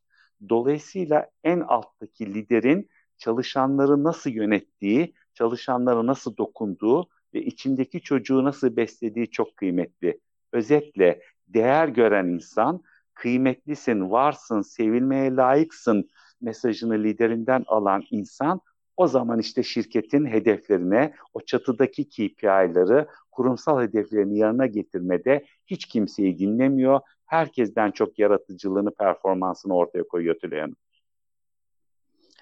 Dolayısıyla 0.50 1.29
en 1.43 1.60
alttaki 1.60 2.33
liderin 2.33 2.89
çalışanları 3.17 4.03
nasıl 4.03 4.29
yönettiği, 4.29 5.13
çalışanlara 5.33 6.05
nasıl 6.05 6.38
dokunduğu 6.38 7.10
ve 7.33 7.41
içindeki 7.41 8.01
çocuğu 8.01 8.43
nasıl 8.43 8.75
beslediği 8.75 9.29
çok 9.29 9.57
kıymetli. 9.57 10.19
Özetle 10.51 11.21
değer 11.48 11.88
gören 11.88 12.27
insan 12.27 12.83
kıymetlisin, 13.13 14.12
varsın, 14.12 14.62
sevilmeye 14.62 15.36
layıksın 15.36 16.10
mesajını 16.41 17.03
liderinden 17.03 17.63
alan 17.67 18.03
insan 18.12 18.62
o 19.01 19.08
zaman 19.08 19.39
işte 19.39 19.63
şirketin 19.63 20.25
hedeflerine, 20.25 21.13
o 21.34 21.41
çatıdaki 21.41 22.10
KPI'ları, 22.10 23.08
kurumsal 23.31 23.81
hedeflerini 23.81 24.38
yanına 24.38 24.65
getirmede 24.65 25.46
hiç 25.67 25.86
kimseyi 25.86 26.39
dinlemiyor. 26.39 27.00
Herkesten 27.25 27.91
çok 27.91 28.20
yaratıcılığını, 28.20 28.91
performansını 28.91 29.75
ortaya 29.75 30.03
koyuyor 30.03 30.36
Tülay 30.39 30.60
Hanım. 30.60 30.75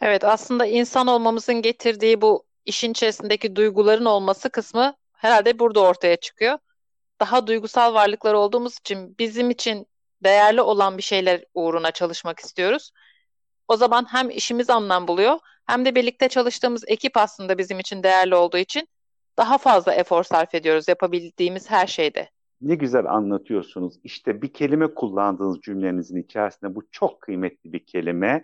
Evet 0.02 0.24
aslında 0.24 0.66
insan 0.66 1.08
olmamızın 1.08 1.62
getirdiği 1.62 2.22
bu 2.22 2.44
işin 2.66 2.92
içerisindeki 2.92 3.56
duyguların 3.56 4.06
olması 4.06 4.50
kısmı 4.50 4.94
herhalde 5.14 5.60
burada 5.60 5.80
ortaya 5.80 6.16
çıkıyor. 6.16 6.58
Daha 7.20 7.48
duygusal 7.48 7.94
varlıklar 7.94 8.34
olduğumuz 8.34 8.78
için 8.80 9.16
bizim 9.20 9.50
için 9.50 9.88
değerli 10.24 10.62
olan 10.62 10.98
bir 10.98 11.04
şeyler 11.04 11.44
uğruna 11.54 11.92
çalışmak 11.92 12.40
istiyoruz. 12.40 12.92
O 13.68 13.78
zaman 13.78 14.06
hem 14.14 14.30
işimiz 14.30 14.70
anlam 14.70 15.08
buluyor 15.08 15.40
hem 15.70 15.86
de 15.86 15.96
birlikte 15.96 16.30
çalıştığımız 16.30 16.84
ekip 16.88 17.18
aslında 17.18 17.58
bizim 17.58 17.80
için 17.80 18.04
değerli 18.04 18.36
olduğu 18.36 18.58
için 18.58 18.88
daha 19.38 19.58
fazla 19.58 19.94
efor 19.94 20.24
sarf 20.24 20.56
ediyoruz 20.56 20.88
yapabildiğimiz 20.88 21.72
her 21.72 21.88
şeyde. 21.88 22.30
Ne 22.62 22.76
güzel 22.76 23.06
anlatıyorsunuz. 23.06 24.00
İşte 24.04 24.42
bir 24.42 24.54
kelime 24.54 24.94
kullandığınız 24.94 25.62
cümlenizin 25.62 26.18
içerisinde 26.22 26.76
bu 26.76 26.82
çok 26.92 27.22
kıymetli 27.22 27.74
bir 27.74 27.86
kelime. 27.86 28.44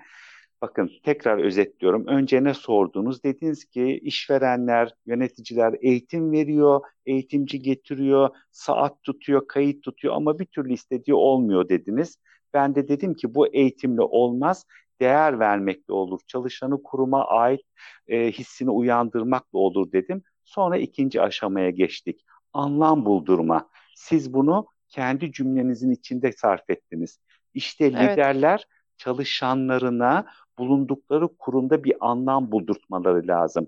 Bakın 0.62 0.92
tekrar 1.04 1.38
özetliyorum. 1.38 2.08
Önce 2.08 2.44
ne 2.44 2.54
sordunuz? 2.54 3.24
Dediniz 3.24 3.66
ki 3.66 4.00
işverenler, 4.04 4.94
yöneticiler 5.06 5.76
eğitim 5.82 6.32
veriyor, 6.32 6.82
eğitimci 7.06 7.62
getiriyor, 7.62 8.30
saat 8.52 9.04
tutuyor, 9.04 9.48
kayıt 9.48 9.84
tutuyor 9.84 10.16
ama 10.16 10.40
bir 10.40 10.46
türlü 10.46 10.74
istediği 10.74 11.14
olmuyor 11.14 11.70
dediniz. 11.70 12.18
Ben 12.54 12.76
de 12.76 12.88
dedim 12.88 13.14
ki 13.14 13.36
bu 13.36 13.48
eğitimle 13.48 14.02
olmaz, 14.02 14.66
değer 15.02 15.40
vermekle 15.40 15.94
olur. 15.94 16.20
Çalışanı 16.28 16.84
kuruma 16.84 17.26
ait 17.26 17.62
e, 18.08 18.32
hissini 18.32 18.70
uyandırmakla 18.70 19.60
olur 19.60 19.92
dedim. 19.92 20.24
Sonra 20.44 20.78
ikinci 20.78 21.22
aşamaya 21.22 21.70
geçtik. 21.70 22.26
Anlam 22.54 23.06
buldurma. 23.06 23.70
Siz 23.96 24.34
bunu 24.34 24.68
kendi 24.90 25.32
cümlenizin 25.32 25.92
içinde 25.92 26.32
sarf 26.32 26.70
ettiniz. 26.70 27.20
İşte 27.54 27.86
evet. 27.86 28.12
liderler 28.12 28.68
çalışanlarına 28.98 30.26
bulundukları 30.58 31.28
kurumda 31.38 31.84
bir 31.84 31.96
anlam 32.00 32.52
buldurtmaları 32.52 33.28
lazım. 33.28 33.68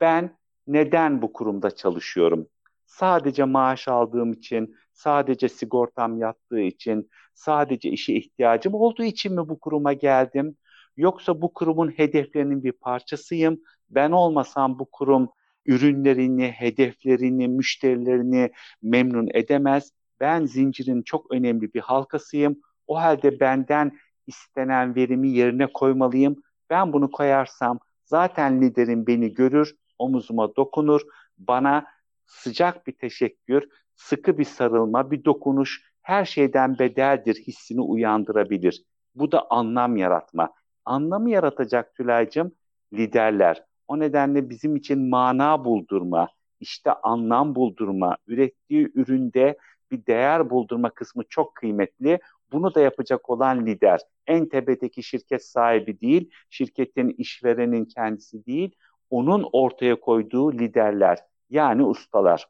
Ben 0.00 0.36
neden 0.66 1.22
bu 1.22 1.32
kurumda 1.32 1.70
çalışıyorum? 1.70 2.48
Sadece 2.86 3.44
maaş 3.44 3.88
aldığım 3.88 4.32
için, 4.32 4.76
sadece 4.92 5.48
sigortam 5.48 6.18
yattığı 6.18 6.60
için, 6.60 7.10
sadece 7.34 7.90
işe 7.90 8.14
ihtiyacım 8.14 8.74
olduğu 8.74 9.02
için 9.02 9.34
mi 9.34 9.48
bu 9.48 9.60
kuruma 9.60 9.92
geldim? 9.92 10.56
Yoksa 10.96 11.42
bu 11.42 11.52
kurumun 11.52 11.88
hedeflerinin 11.88 12.64
bir 12.64 12.72
parçasıyım. 12.72 13.60
Ben 13.90 14.10
olmasam 14.10 14.78
bu 14.78 14.90
kurum 14.90 15.28
ürünlerini, 15.66 16.48
hedeflerini, 16.48 17.48
müşterilerini 17.48 18.50
memnun 18.82 19.28
edemez. 19.34 19.90
Ben 20.20 20.46
zincirin 20.46 21.02
çok 21.02 21.32
önemli 21.32 21.74
bir 21.74 21.80
halkasıyım. 21.80 22.56
O 22.86 22.96
halde 22.96 23.40
benden 23.40 23.92
istenen 24.26 24.94
verimi 24.94 25.28
yerine 25.28 25.66
koymalıyım. 25.66 26.42
Ben 26.70 26.92
bunu 26.92 27.10
koyarsam 27.10 27.78
zaten 28.04 28.60
liderim 28.60 29.06
beni 29.06 29.34
görür, 29.34 29.74
omuzuma 29.98 30.56
dokunur, 30.56 31.00
bana 31.38 31.86
sıcak 32.26 32.86
bir 32.86 32.92
teşekkür, 32.92 33.68
sıkı 33.96 34.38
bir 34.38 34.44
sarılma, 34.44 35.10
bir 35.10 35.24
dokunuş 35.24 35.82
her 36.02 36.24
şeyden 36.24 36.78
bedeldir 36.78 37.34
hissini 37.34 37.80
uyandırabilir. 37.80 38.84
Bu 39.14 39.32
da 39.32 39.46
anlam 39.50 39.96
yaratma. 39.96 40.52
Anlamı 40.84 41.30
yaratacak 41.30 41.94
Tülay'cığım 41.94 42.52
liderler. 42.92 43.64
O 43.88 43.98
nedenle 43.98 44.50
bizim 44.50 44.76
için 44.76 45.08
mana 45.08 45.64
buldurma, 45.64 46.28
işte 46.60 46.92
anlam 46.92 47.54
buldurma, 47.54 48.16
ürettiği 48.26 48.90
üründe 48.94 49.58
bir 49.90 50.06
değer 50.06 50.50
buldurma 50.50 50.90
kısmı 50.90 51.22
çok 51.28 51.54
kıymetli. 51.54 52.18
Bunu 52.52 52.74
da 52.74 52.80
yapacak 52.80 53.30
olan 53.30 53.66
lider. 53.66 54.00
En 54.26 54.48
tepedeki 54.48 55.02
şirket 55.02 55.44
sahibi 55.44 56.00
değil, 56.00 56.30
şirketin 56.50 57.08
işverenin 57.18 57.84
kendisi 57.84 58.46
değil, 58.46 58.76
onun 59.10 59.48
ortaya 59.52 60.00
koyduğu 60.00 60.52
liderler 60.52 61.18
yani 61.50 61.84
ustalar. 61.84 62.46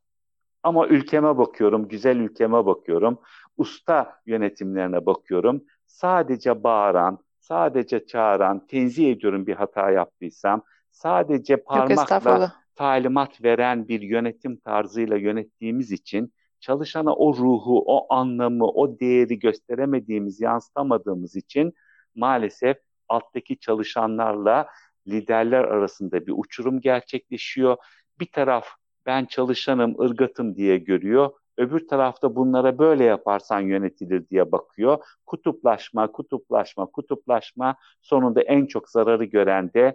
Ama 0.62 0.86
ülkeme 0.86 1.38
bakıyorum, 1.38 1.88
güzel 1.88 2.16
ülkeme 2.16 2.66
bakıyorum, 2.66 3.18
usta 3.56 4.20
yönetimlerine 4.26 5.06
bakıyorum. 5.06 5.64
Sadece 5.86 6.64
bağıran, 6.64 7.18
sadece 7.44 8.06
çağıran, 8.06 8.66
tenzih 8.66 9.12
ediyorum 9.12 9.46
bir 9.46 9.54
hata 9.54 9.90
yaptıysam, 9.90 10.62
sadece 10.90 11.56
parmakla 11.56 12.52
talimat 12.74 13.44
veren 13.44 13.88
bir 13.88 14.00
yönetim 14.00 14.56
tarzıyla 14.56 15.16
yönettiğimiz 15.16 15.92
için 15.92 16.32
çalışana 16.60 17.14
o 17.14 17.36
ruhu, 17.36 17.84
o 17.86 18.14
anlamı, 18.14 18.66
o 18.66 19.00
değeri 19.00 19.38
gösteremediğimiz, 19.38 20.40
yansıtamadığımız 20.40 21.36
için 21.36 21.74
maalesef 22.14 22.76
alttaki 23.08 23.58
çalışanlarla 23.58 24.66
liderler 25.06 25.64
arasında 25.64 26.26
bir 26.26 26.34
uçurum 26.36 26.80
gerçekleşiyor. 26.80 27.76
Bir 28.20 28.26
taraf 28.32 28.66
ben 29.06 29.24
çalışanım, 29.24 30.00
ırgatım 30.00 30.56
diye 30.56 30.78
görüyor. 30.78 31.30
Öbür 31.56 31.88
tarafta 31.88 32.36
bunlara 32.36 32.78
böyle 32.78 33.04
yaparsan 33.04 33.60
yönetilir 33.60 34.28
diye 34.28 34.52
bakıyor. 34.52 35.04
Kutuplaşma, 35.26 36.12
kutuplaşma, 36.12 36.86
kutuplaşma 36.86 37.76
sonunda 38.02 38.42
en 38.42 38.66
çok 38.66 38.90
zararı 38.90 39.24
gören 39.24 39.72
de 39.72 39.94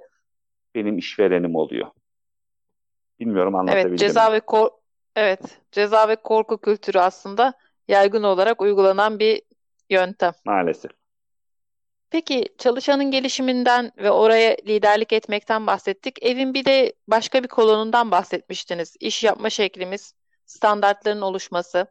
benim 0.76 0.98
işverenim 0.98 1.56
oluyor. 1.56 1.88
Bilmiyorum 3.20 3.56
anlatabildim 3.56 3.90
Evet, 3.90 4.00
ceza 4.00 4.34
ve 4.34 4.40
kor 4.40 4.70
evet, 5.16 5.62
ceza 5.72 6.08
ve 6.08 6.16
korku 6.16 6.58
kültürü 6.58 7.00
aslında 7.00 7.54
yaygın 7.88 8.24
olarak 8.24 8.62
uygulanan 8.62 9.20
bir 9.20 9.42
yöntem. 9.90 10.32
Maalesef. 10.46 10.92
Peki 12.10 12.46
çalışanın 12.58 13.12
gelişiminden 13.12 13.92
ve 13.98 14.12
oraya 14.12 14.56
liderlik 14.68 15.14
etmekten 15.14 15.68
bahsettik. 15.68 16.24
Evin 16.24 16.54
bir 16.54 16.66
de 16.66 16.94
başka 17.08 17.44
bir 17.44 17.48
kolonundan 17.48 18.12
bahsetmiştiniz. 18.12 18.96
İş 19.00 19.24
yapma 19.24 19.50
şeklimiz, 19.50 20.14
standartların 20.50 21.22
oluşması. 21.22 21.88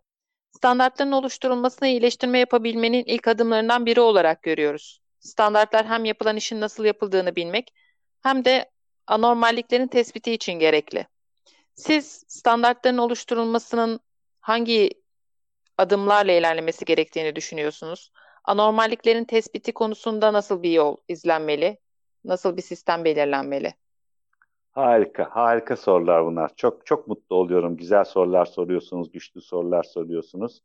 Standartların 0.57 1.13
oluşturulmasına 1.13 1.89
iyileştirme 1.89 2.39
yapabilmenin 2.39 3.05
ilk 3.05 3.29
adımlarından 3.29 3.87
biri 3.87 4.01
olarak 4.01 4.43
görüyoruz. 4.43 5.01
Standartlar 5.21 5.87
hem 5.87 6.05
yapılan 6.05 6.37
işin 6.37 6.61
nasıl 6.61 6.85
yapıldığını 6.85 7.37
bilmek 7.37 7.75
hem 8.23 8.45
de 8.45 8.71
anormalliklerin 9.07 9.87
tespiti 9.87 10.33
için 10.33 10.53
gerekli. 10.53 11.07
Siz 11.75 12.25
standartların 12.29 12.99
oluşturulmasının 12.99 14.01
hangi 14.41 14.91
adımlarla 15.79 16.33
ilerlemesi 16.33 16.85
gerektiğini 16.85 17.37
düşünüyorsunuz? 17.37 18.13
Anormalliklerin 18.45 19.25
tespiti 19.25 19.73
konusunda 19.73 20.33
nasıl 20.33 20.63
bir 20.63 20.71
yol 20.71 20.97
izlenmeli? 21.09 21.79
Nasıl 22.25 22.57
bir 22.57 22.63
sistem 22.63 23.05
belirlenmeli? 23.05 23.75
Harika, 24.79 25.29
harika 25.31 25.77
sorular 25.77 26.25
bunlar. 26.25 26.51
Çok 26.57 26.87
çok 26.87 27.09
mutlu 27.09 27.37
oluyorum. 27.37 27.77
Güzel 27.77 28.05
sorular 28.05 28.45
soruyorsunuz, 28.45 29.13
güçlü 29.13 29.41
sorular 29.41 29.83
soruyorsunuz. 29.83 30.63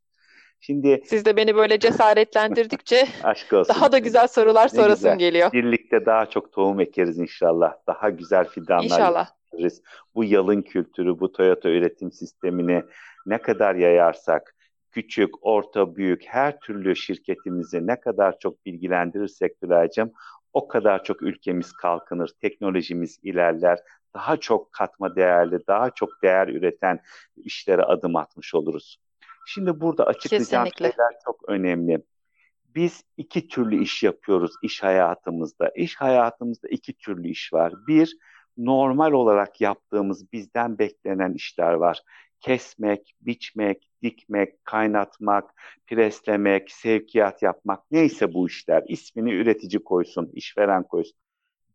Şimdi 0.59 1.01
siz 1.05 1.25
de 1.25 1.35
beni 1.35 1.55
böyle 1.55 1.79
cesaretlendirdikçe 1.79 3.07
aşk 3.23 3.53
olsun. 3.53 3.75
daha 3.75 3.91
da 3.91 3.97
güzel 3.97 4.27
sorular 4.27 4.63
ne 4.63 4.69
sorasım 4.69 4.95
güzel. 4.95 5.19
geliyor. 5.19 5.51
Birlikte 5.51 6.05
daha 6.05 6.25
çok 6.25 6.51
tohum 6.51 6.79
ekeriz 6.79 7.19
inşallah. 7.19 7.73
Daha 7.87 8.09
güzel 8.09 8.45
fidanlar 8.45 8.83
İnşallah. 8.83 9.27
Yetiştiririz. 9.29 9.81
Bu 10.15 10.23
yalın 10.23 10.61
kültürü, 10.61 11.19
bu 11.19 11.31
Toyota 11.31 11.69
üretim 11.69 12.11
sistemini 12.11 12.83
ne 13.25 13.37
kadar 13.37 13.75
yayarsak, 13.75 14.55
küçük, 14.91 15.45
orta, 15.45 15.95
büyük 15.95 16.25
her 16.25 16.59
türlü 16.59 16.95
şirketimizi 16.95 17.87
ne 17.87 17.99
kadar 17.99 18.39
çok 18.39 18.65
bilgilendirirsek 18.65 19.59
Tülay'cığım 19.59 20.11
o 20.53 20.67
kadar 20.67 21.03
çok 21.03 21.21
ülkemiz 21.21 21.71
kalkınır, 21.73 22.31
teknolojimiz 22.41 23.19
ilerler, 23.23 23.79
daha 24.13 24.37
çok 24.37 24.71
katma 24.71 25.15
değerli, 25.15 25.67
daha 25.67 25.89
çok 25.89 26.09
değer 26.23 26.47
üreten 26.47 26.99
işlere 27.35 27.81
adım 27.81 28.15
atmış 28.15 28.55
oluruz. 28.55 28.97
Şimdi 29.45 29.81
burada 29.81 30.05
açıklayacağım 30.05 30.65
Kesinlikle. 30.65 30.91
şeyler 30.91 31.19
çok 31.25 31.49
önemli. 31.49 32.03
Biz 32.75 33.03
iki 33.17 33.47
türlü 33.47 33.83
iş 33.83 34.03
yapıyoruz 34.03 34.51
iş 34.63 34.83
hayatımızda. 34.83 35.69
İş 35.75 35.95
hayatımızda 35.95 36.67
iki 36.67 36.93
türlü 36.93 37.27
iş 37.27 37.53
var. 37.53 37.73
Bir, 37.87 38.17
normal 38.57 39.11
olarak 39.11 39.61
yaptığımız 39.61 40.31
bizden 40.33 40.79
beklenen 40.79 41.33
işler 41.33 41.73
var. 41.73 42.01
Kesmek, 42.43 43.15
biçmek, 43.21 43.89
dikmek, 44.01 44.65
kaynatmak, 44.65 45.53
preslemek, 45.87 46.71
sevkiyat 46.71 47.41
yapmak 47.41 47.91
neyse 47.91 48.33
bu 48.33 48.47
işler. 48.47 48.83
ismini 48.87 49.33
üretici 49.33 49.83
koysun, 49.83 50.29
işveren 50.33 50.83
koysun. 50.83 51.17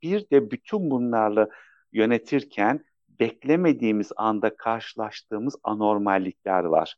Bir 0.02 0.30
de 0.30 0.50
bütün 0.50 0.90
bunlarla 0.90 1.48
yönetirken 1.92 2.84
beklemediğimiz 3.20 4.12
anda 4.16 4.56
karşılaştığımız 4.56 5.56
anormallikler 5.64 6.64
var. 6.64 6.96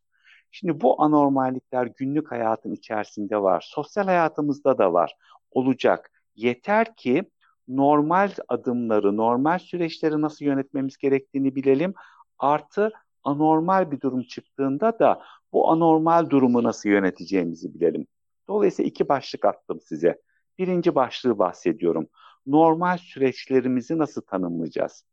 Şimdi 0.51 0.81
bu 0.81 1.03
anormallikler 1.03 1.89
günlük 1.97 2.33
hayatın 2.33 2.73
içerisinde 2.73 3.43
var. 3.43 3.65
Sosyal 3.69 4.05
hayatımızda 4.05 4.79
da 4.79 4.93
var. 4.93 5.15
Olacak. 5.51 6.11
Yeter 6.37 6.97
ki 6.97 7.25
normal 7.69 8.31
adımları, 8.49 9.17
normal 9.17 9.59
süreçleri 9.59 10.21
nasıl 10.21 10.45
yönetmemiz 10.45 10.97
gerektiğini 10.97 11.55
bilelim. 11.55 11.95
Artı 12.39 12.93
anormal 13.25 13.91
bir 13.91 14.01
durum 14.01 14.23
çıktığında 14.23 14.99
da 14.99 15.23
bu 15.53 15.71
anormal 15.71 16.31
durumu 16.31 16.63
nasıl 16.63 16.89
yöneteceğimizi 16.89 17.75
bilelim. 17.75 18.07
Dolayısıyla 18.49 18.89
iki 18.89 19.09
başlık 19.09 19.45
attım 19.45 19.81
size. 19.81 20.21
Birinci 20.59 20.95
başlığı 20.95 21.39
bahsediyorum. 21.39 22.09
Normal 22.47 22.99
süreçlerimizi 22.99 23.99
nasıl 23.99 24.23
tanımlayacağız? 24.23 25.05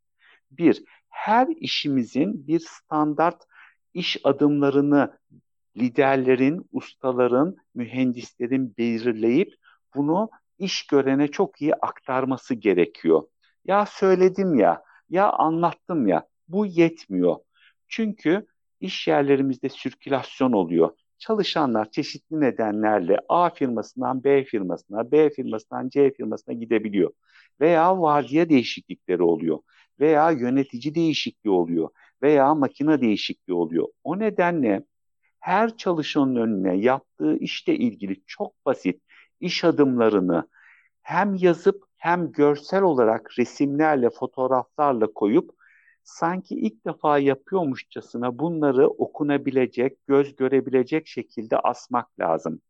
Bir, 0.51 0.83
her 1.09 1.47
işimizin 1.47 2.47
bir 2.47 2.59
standart 2.59 3.43
iş 3.93 4.17
adımlarını 4.23 5.17
liderlerin, 5.77 6.69
ustaların, 6.71 7.55
mühendislerin 7.75 8.77
belirleyip 8.77 9.53
bunu 9.95 10.29
iş 10.57 10.87
görene 10.87 11.27
çok 11.27 11.61
iyi 11.61 11.75
aktarması 11.75 12.55
gerekiyor. 12.55 13.23
Ya 13.65 13.85
söyledim 13.85 14.55
ya, 14.55 14.83
ya 15.09 15.31
anlattım 15.31 16.07
ya. 16.07 16.27
Bu 16.47 16.65
yetmiyor. 16.65 17.35
Çünkü 17.87 18.47
iş 18.79 19.07
yerlerimizde 19.07 19.69
sirkülasyon 19.69 20.51
oluyor. 20.51 20.89
Çalışanlar 21.17 21.91
çeşitli 21.91 22.39
nedenlerle 22.39 23.17
A 23.29 23.49
firmasından 23.49 24.23
B 24.23 24.43
firmasına, 24.43 25.11
B 25.11 25.29
firmasından 25.29 25.89
C 25.89 26.13
firmasına 26.13 26.53
gidebiliyor. 26.53 27.11
Veya 27.61 28.01
vardiya 28.01 28.49
değişiklikleri 28.49 29.23
oluyor. 29.23 29.59
Veya 29.99 30.31
yönetici 30.31 30.95
değişikliği 30.95 31.49
oluyor. 31.49 31.89
Veya 32.21 32.55
makine 32.55 33.01
değişikliği 33.01 33.53
oluyor. 33.53 33.87
O 34.03 34.19
nedenle 34.19 34.83
her 35.39 35.77
çalışanın 35.77 36.35
önüne 36.35 36.77
yaptığı 36.77 37.37
işle 37.37 37.75
ilgili 37.75 38.21
çok 38.25 38.65
basit 38.65 39.01
iş 39.39 39.63
adımlarını 39.63 40.47
hem 41.01 41.35
yazıp 41.35 41.83
hem 41.97 42.31
görsel 42.31 42.81
olarak 42.81 43.39
resimlerle, 43.39 44.09
fotoğraflarla 44.09 45.07
koyup 45.13 45.51
sanki 46.07 46.55
ilk 46.55 46.85
defa 46.85 47.19
yapıyormuşçasına 47.19 48.39
bunları 48.39 48.87
okunabilecek, 48.87 50.07
göz 50.07 50.35
görebilecek 50.35 51.07
şekilde 51.07 51.57
asmak 51.57 52.19
lazım. 52.19 52.61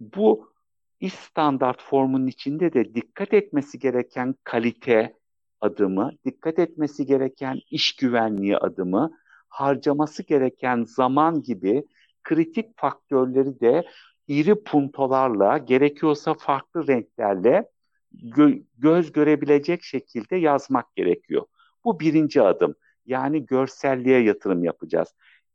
Bu 0.00 0.52
iş 1.00 1.14
standart 1.14 1.82
formunun 1.82 2.26
içinde 2.26 2.72
de 2.72 2.94
dikkat 2.94 3.34
etmesi 3.34 3.78
gereken 3.78 4.34
kalite 4.44 5.14
adımı, 5.60 6.12
dikkat 6.24 6.58
etmesi 6.58 7.06
gereken 7.06 7.60
iş 7.70 7.96
güvenliği 7.96 8.56
adımı, 8.56 9.10
harcaması 9.48 10.22
gereken 10.22 10.84
zaman 10.84 11.42
gibi 11.42 11.86
kritik 12.22 12.78
faktörleri 12.78 13.60
de 13.60 13.84
iri 14.26 14.64
puntolarla, 14.64 15.58
gerekiyorsa 15.58 16.34
farklı 16.34 16.86
renklerle 16.88 17.68
gö- 18.14 18.64
göz 18.78 19.12
görebilecek 19.12 19.82
şekilde 19.82 20.36
yazmak 20.36 20.96
gerekiyor. 20.96 21.46
Bu 21.88 22.00
birinci 22.00 22.42
adım. 22.42 22.74
Yani 23.06 23.46
görselliğe 23.46 24.22
yatırım 24.22 24.64
yapacağız. 24.64 25.08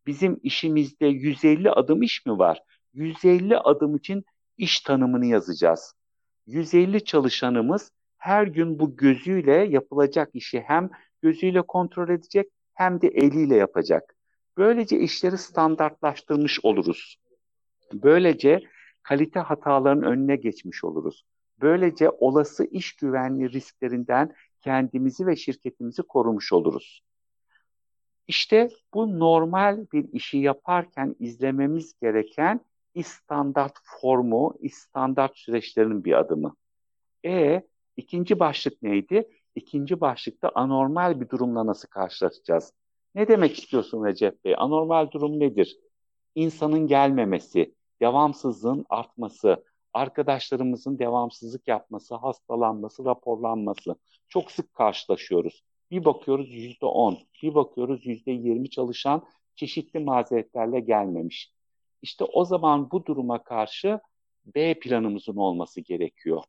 Bizim 0.08 0.40
işimizde 0.44 1.08
150 1.08 1.72
adım 1.72 2.02
iş 2.02 2.26
mi 2.26 2.38
var? 2.38 2.64
150 2.94 3.58
adım 3.58 3.96
için 3.96 4.24
iş 4.58 4.80
tanımını 4.80 5.26
yazacağız. 5.26 5.94
150 6.48 7.04
çalışanımız 7.04 7.92
her 8.18 8.48
gün 8.48 8.80
bu 8.80 8.96
gözüyle 8.98 9.54
yapılacak 9.54 10.30
işi 10.34 10.64
hem 10.68 10.90
gözüyle 11.22 11.62
kontrol 11.62 12.10
edecek 12.10 12.48
hem 12.74 13.02
de 13.02 13.08
eliyle 13.08 13.56
yapacak. 13.56 14.16
Böylece 14.58 15.00
işleri 15.00 15.38
standartlaştırmış 15.38 16.60
oluruz. 16.66 17.18
Böylece 17.94 18.60
kalite 19.04 19.40
hatalarının 19.40 20.06
önüne 20.06 20.36
geçmiş 20.36 20.84
oluruz. 20.84 21.26
Böylece 21.62 22.10
olası 22.10 22.66
iş 22.66 22.94
güvenliği 22.96 23.50
risklerinden 23.50 24.34
kendimizi 24.64 25.28
ve 25.28 25.36
şirketimizi 25.36 26.02
korumuş 26.02 26.54
oluruz. 26.54 27.04
İşte 28.28 28.70
bu 28.94 29.20
normal 29.20 29.86
bir 29.94 30.14
işi 30.14 30.38
yaparken 30.38 31.16
izlememiz 31.20 32.00
gereken 32.02 32.60
standart 33.04 33.74
formu, 33.84 34.56
standart 34.72 35.38
süreçlerin 35.38 36.04
bir 36.04 36.20
adımı. 36.20 36.56
E 37.26 37.62
ikinci 37.98 38.40
başlık 38.40 38.82
neydi? 38.82 39.30
İkinci 39.56 40.02
başlıkta 40.02 40.52
anormal 40.56 41.22
bir 41.22 41.30
durumla 41.30 41.66
nasıl 41.66 41.88
karşılaşacağız? 41.88 42.74
Ne 43.16 43.28
demek 43.28 43.60
istiyorsun 43.60 44.06
Recep 44.06 44.46
Bey? 44.46 44.56
Anormal 44.58 45.12
durum 45.12 45.40
nedir? 45.40 45.78
İnsanın 46.36 46.88
gelmemesi, 46.88 47.76
devamsızlığın 48.02 48.86
artması, 48.90 49.64
arkadaşlarımızın 49.94 51.00
devamsızlık 51.00 51.68
yapması, 51.68 52.16
hastalanması, 52.16 53.06
raporlanması. 53.06 53.96
Çok 54.30 54.52
sık 54.52 54.74
karşılaşıyoruz. 54.74 55.64
Bir 55.92 56.06
bakıyoruz 56.06 56.50
yüzde 56.50 56.86
on, 56.86 57.18
bir 57.44 57.56
bakıyoruz 57.56 58.06
yüzde 58.06 58.32
yirmi 58.32 58.70
çalışan 58.70 59.24
çeşitli 59.56 60.00
mazeretlerle 60.00 60.80
gelmemiş. 60.80 61.54
İşte 62.02 62.24
o 62.24 62.46
zaman 62.46 62.92
bu 62.92 63.06
duruma 63.06 63.44
karşı 63.44 64.00
B 64.46 64.80
planımızın 64.80 65.36
olması 65.36 65.82
gerekiyor. 65.82 66.44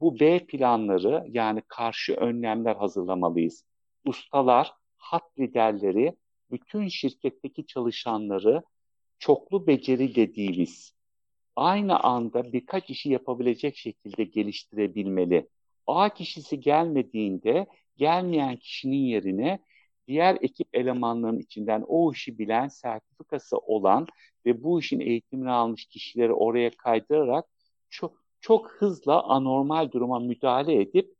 Bu 0.00 0.20
B 0.20 0.46
planları 0.46 1.24
yani 1.28 1.62
karşı 1.68 2.14
önlemler 2.14 2.76
hazırlamalıyız. 2.76 3.64
Ustalar, 4.04 4.72
hat 4.96 5.38
liderleri, 5.38 6.16
bütün 6.50 6.88
şirketteki 6.88 7.66
çalışanları 7.66 8.62
çoklu 9.18 9.66
beceri 9.66 10.14
dediğimiz 10.14 10.92
aynı 11.56 12.00
anda 12.00 12.52
birkaç 12.52 12.90
işi 12.90 13.10
yapabilecek 13.10 13.76
şekilde 13.76 14.24
geliştirebilmeli. 14.24 15.48
A 15.86 16.08
kişisi 16.08 16.60
gelmediğinde 16.60 17.66
gelmeyen 17.96 18.56
kişinin 18.56 18.96
yerine 19.06 19.58
diğer 20.08 20.38
ekip 20.40 20.68
elemanlarının 20.72 21.38
içinden 21.38 21.84
o 21.88 22.12
işi 22.12 22.38
bilen, 22.38 22.68
sertifikası 22.68 23.58
olan 23.58 24.06
ve 24.46 24.62
bu 24.62 24.80
işin 24.80 25.00
eğitimini 25.00 25.50
almış 25.50 25.84
kişileri 25.86 26.32
oraya 26.32 26.70
kaydırarak 26.70 27.44
çok, 27.90 28.24
çok 28.40 28.70
hızla 28.70 29.22
anormal 29.22 29.92
duruma 29.92 30.18
müdahale 30.18 30.80
edip 30.80 31.14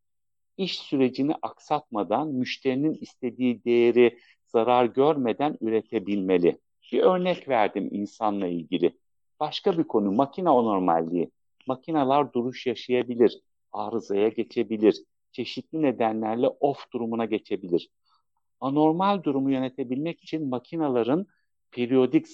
iş 0.57 0.79
sürecini 0.79 1.35
aksatmadan, 1.43 2.29
müşterinin 2.29 2.95
istediği 3.01 3.65
değeri 3.65 4.19
zarar 4.47 4.85
görmeden 4.85 5.59
üretebilmeli. 5.61 6.59
Bir 6.93 7.01
örnek 7.01 7.49
verdim 7.49 7.89
insanla 7.93 8.47
ilgili. 8.47 9.02
Başka 9.43 9.79
bir 9.79 9.85
konu 9.85 10.13
makine 10.13 10.49
anormalliği. 10.49 11.31
Makineler 11.67 12.33
duruş 12.33 12.67
yaşayabilir, 12.67 13.41
arızaya 13.73 14.29
geçebilir, 14.29 15.05
çeşitli 15.33 15.83
nedenlerle 15.83 16.49
off 16.49 16.93
durumuna 16.93 17.25
geçebilir. 17.25 17.91
Anormal 18.61 19.23
durumu 19.23 19.51
yönetebilmek 19.51 20.23
için 20.23 20.49
makinaların 20.49 21.27
periyodik 21.71 22.27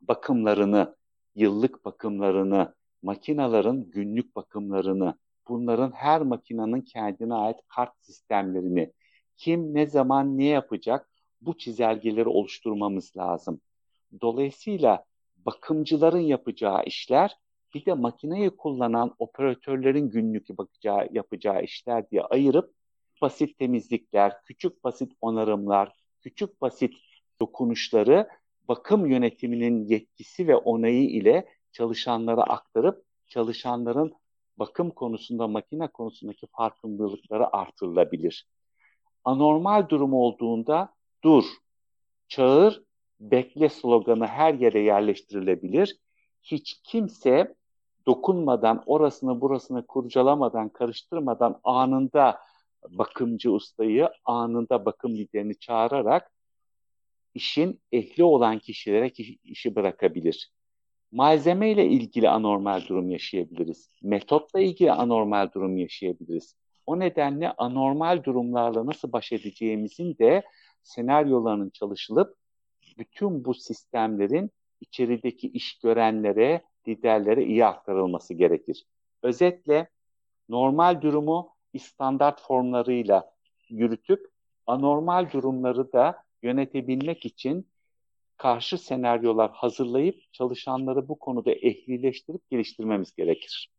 bakımlarını, 0.00 0.96
yıllık 1.34 1.84
bakımlarını, 1.84 2.74
makinaların 3.02 3.90
günlük 3.90 4.36
bakımlarını, 4.36 5.18
bunların 5.48 5.90
her 5.90 6.22
makinenin 6.22 6.80
kendine 6.80 7.34
ait 7.34 7.56
kart 7.68 7.92
sistemlerini, 8.00 8.92
kim 9.36 9.74
ne 9.74 9.86
zaman 9.86 10.38
ne 10.38 10.44
yapacak 10.44 11.10
bu 11.40 11.58
çizelgeleri 11.58 12.28
oluşturmamız 12.28 13.16
lazım. 13.16 13.60
Dolayısıyla 14.20 15.04
bakımcıların 15.46 16.18
yapacağı 16.18 16.84
işler 16.84 17.36
bir 17.74 17.86
de 17.86 17.94
makineyi 17.94 18.50
kullanan 18.50 19.14
operatörlerin 19.18 20.10
günlük 20.10 20.58
bakacağı, 20.58 21.08
yapacağı 21.12 21.62
işler 21.62 22.10
diye 22.10 22.22
ayırıp 22.22 22.74
basit 23.22 23.58
temizlikler, 23.58 24.42
küçük 24.44 24.84
basit 24.84 25.12
onarımlar, 25.20 25.92
küçük 26.20 26.60
basit 26.60 26.94
dokunuşları 27.40 28.28
bakım 28.68 29.06
yönetiminin 29.06 29.86
yetkisi 29.86 30.48
ve 30.48 30.56
onayı 30.56 31.10
ile 31.10 31.48
çalışanlara 31.72 32.42
aktarıp 32.42 33.04
çalışanların 33.26 34.12
bakım 34.58 34.90
konusunda, 34.90 35.48
makine 35.48 35.88
konusundaki 35.88 36.46
farkındalıkları 36.46 37.56
artırılabilir. 37.56 38.46
Anormal 39.24 39.88
durum 39.88 40.14
olduğunda 40.14 40.94
dur, 41.24 41.44
çağır, 42.28 42.82
bekle 43.20 43.68
sloganı 43.68 44.26
her 44.26 44.54
yere 44.54 44.80
yerleştirilebilir. 44.80 45.98
Hiç 46.42 46.80
kimse 46.84 47.54
dokunmadan, 48.06 48.82
orasını 48.86 49.40
burasını 49.40 49.86
kurcalamadan, 49.86 50.68
karıştırmadan 50.68 51.60
anında 51.64 52.38
bakımcı 52.88 53.52
ustayı, 53.52 54.08
anında 54.24 54.84
bakım 54.84 55.16
liderini 55.16 55.58
çağırarak 55.58 56.32
işin 57.34 57.80
ehli 57.92 58.24
olan 58.24 58.58
kişilere 58.58 59.10
işi 59.44 59.74
bırakabilir. 59.74 60.52
Malzeme 61.12 61.70
ile 61.70 61.86
ilgili 61.86 62.28
anormal 62.28 62.82
durum 62.88 63.10
yaşayabiliriz. 63.10 63.90
Metotla 64.02 64.60
ilgili 64.60 64.92
anormal 64.92 65.52
durum 65.52 65.76
yaşayabiliriz. 65.76 66.56
O 66.86 66.98
nedenle 66.98 67.52
anormal 67.52 68.24
durumlarla 68.24 68.86
nasıl 68.86 69.12
baş 69.12 69.32
edeceğimizin 69.32 70.18
de 70.18 70.42
senaryolarının 70.82 71.70
çalışılıp 71.70 72.36
bütün 72.98 73.44
bu 73.44 73.54
sistemlerin 73.54 74.50
içerideki 74.80 75.48
iş 75.48 75.78
görenlere, 75.78 76.62
liderlere 76.88 77.44
iyi 77.44 77.64
aktarılması 77.66 78.34
gerekir. 78.34 78.86
Özetle 79.22 79.88
normal 80.48 81.02
durumu 81.02 81.54
standart 81.78 82.40
formlarıyla 82.40 83.30
yürütüp 83.68 84.30
anormal 84.66 85.30
durumları 85.30 85.92
da 85.92 86.22
yönetebilmek 86.42 87.26
için 87.26 87.68
karşı 88.36 88.78
senaryolar 88.78 89.50
hazırlayıp 89.50 90.32
çalışanları 90.32 91.08
bu 91.08 91.18
konuda 91.18 91.52
ehlileştirip 91.52 92.50
geliştirmemiz 92.50 93.14
gerekir. 93.14 93.70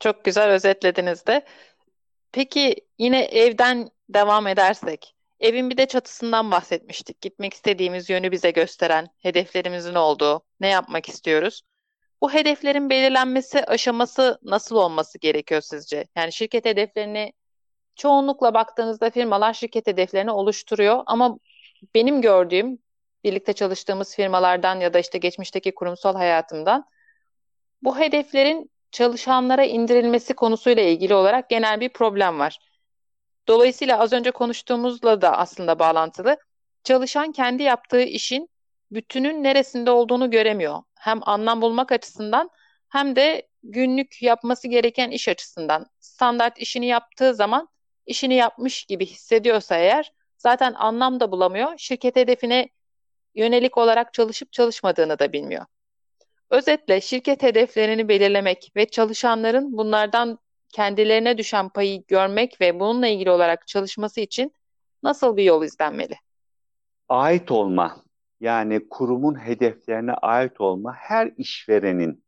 Çok 0.00 0.24
güzel 0.24 0.50
özetlediniz 0.50 1.26
de. 1.26 1.44
Peki 2.32 2.74
yine 2.98 3.24
evden 3.24 3.90
devam 4.08 4.46
edersek, 4.46 5.15
evin 5.40 5.70
bir 5.70 5.76
de 5.76 5.86
çatısından 5.86 6.50
bahsetmiştik. 6.50 7.20
Gitmek 7.20 7.54
istediğimiz 7.54 8.10
yönü 8.10 8.32
bize 8.32 8.50
gösteren, 8.50 9.08
hedeflerimizin 9.18 9.94
olduğu, 9.94 10.42
ne 10.60 10.68
yapmak 10.68 11.08
istiyoruz. 11.08 11.62
Bu 12.20 12.32
hedeflerin 12.32 12.90
belirlenmesi 12.90 13.64
aşaması 13.64 14.38
nasıl 14.42 14.76
olması 14.76 15.18
gerekiyor 15.18 15.60
sizce? 15.60 16.06
Yani 16.16 16.32
şirket 16.32 16.64
hedeflerini 16.64 17.32
çoğunlukla 17.96 18.54
baktığınızda 18.54 19.10
firmalar 19.10 19.54
şirket 19.54 19.86
hedeflerini 19.86 20.30
oluşturuyor 20.30 21.02
ama 21.06 21.38
benim 21.94 22.22
gördüğüm 22.22 22.78
birlikte 23.24 23.52
çalıştığımız 23.52 24.16
firmalardan 24.16 24.80
ya 24.80 24.94
da 24.94 24.98
işte 24.98 25.18
geçmişteki 25.18 25.74
kurumsal 25.74 26.14
hayatımdan 26.14 26.84
bu 27.82 27.98
hedeflerin 27.98 28.70
çalışanlara 28.90 29.64
indirilmesi 29.64 30.34
konusuyla 30.34 30.82
ilgili 30.82 31.14
olarak 31.14 31.50
genel 31.50 31.80
bir 31.80 31.88
problem 31.88 32.38
var. 32.38 32.58
Dolayısıyla 33.48 33.98
az 33.98 34.12
önce 34.12 34.30
konuştuğumuzla 34.30 35.22
da 35.22 35.38
aslında 35.38 35.78
bağlantılı. 35.78 36.36
Çalışan 36.84 37.32
kendi 37.32 37.62
yaptığı 37.62 38.02
işin 38.02 38.48
bütünün 38.90 39.42
neresinde 39.44 39.90
olduğunu 39.90 40.30
göremiyor. 40.30 40.82
Hem 40.94 41.28
anlam 41.28 41.62
bulmak 41.62 41.92
açısından 41.92 42.50
hem 42.88 43.16
de 43.16 43.48
günlük 43.62 44.22
yapması 44.22 44.68
gereken 44.68 45.10
iş 45.10 45.28
açısından. 45.28 45.86
Standart 45.98 46.58
işini 46.58 46.86
yaptığı 46.86 47.34
zaman 47.34 47.68
işini 48.06 48.34
yapmış 48.34 48.84
gibi 48.84 49.06
hissediyorsa 49.06 49.76
eğer 49.76 50.12
zaten 50.38 50.72
anlam 50.72 51.20
da 51.20 51.32
bulamıyor. 51.32 51.72
Şirket 51.78 52.16
hedefine 52.16 52.68
yönelik 53.34 53.78
olarak 53.78 54.14
çalışıp 54.14 54.52
çalışmadığını 54.52 55.18
da 55.18 55.32
bilmiyor. 55.32 55.66
Özetle 56.50 57.00
şirket 57.00 57.42
hedeflerini 57.42 58.08
belirlemek 58.08 58.72
ve 58.76 58.86
çalışanların 58.86 59.76
bunlardan 59.76 60.38
kendilerine 60.72 61.38
düşen 61.38 61.68
payı 61.68 62.02
görmek 62.08 62.60
ve 62.60 62.80
bununla 62.80 63.06
ilgili 63.06 63.30
olarak 63.30 63.66
çalışması 63.66 64.20
için 64.20 64.52
nasıl 65.02 65.36
bir 65.36 65.44
yol 65.44 65.64
izlenmeli? 65.64 66.14
Ait 67.08 67.50
olma, 67.50 68.04
yani 68.40 68.88
kurumun 68.88 69.34
hedeflerine 69.46 70.12
ait 70.12 70.60
olma 70.60 70.94
her 70.94 71.32
işverenin, 71.36 72.24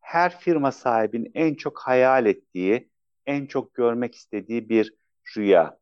her 0.00 0.38
firma 0.38 0.72
sahibinin 0.72 1.30
en 1.34 1.54
çok 1.54 1.78
hayal 1.78 2.26
ettiği, 2.26 2.90
en 3.26 3.46
çok 3.46 3.74
görmek 3.74 4.14
istediği 4.14 4.68
bir 4.68 4.94
rüya. 5.36 5.78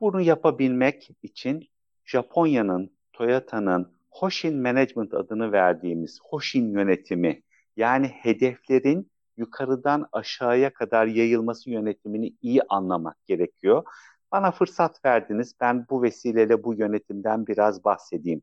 Bunu 0.00 0.20
yapabilmek 0.20 1.10
için 1.22 1.68
Japonya'nın, 2.04 2.96
Toyota'nın 3.12 3.96
Hoshin 4.10 4.62
Management 4.62 5.14
adını 5.14 5.52
verdiğimiz 5.52 6.18
Hoshin 6.22 6.72
yönetimi 6.72 7.42
yani 7.76 8.06
hedeflerin 8.06 9.10
yukarıdan 9.36 10.06
aşağıya 10.12 10.72
kadar 10.72 11.06
yayılması 11.06 11.70
yönetimini 11.70 12.32
iyi 12.42 12.62
anlamak 12.62 13.26
gerekiyor. 13.26 13.84
Bana 14.32 14.50
fırsat 14.50 15.04
verdiniz. 15.04 15.54
Ben 15.60 15.86
bu 15.90 16.02
vesileyle 16.02 16.64
bu 16.64 16.74
yönetimden 16.74 17.46
biraz 17.46 17.84
bahsedeyim. 17.84 18.42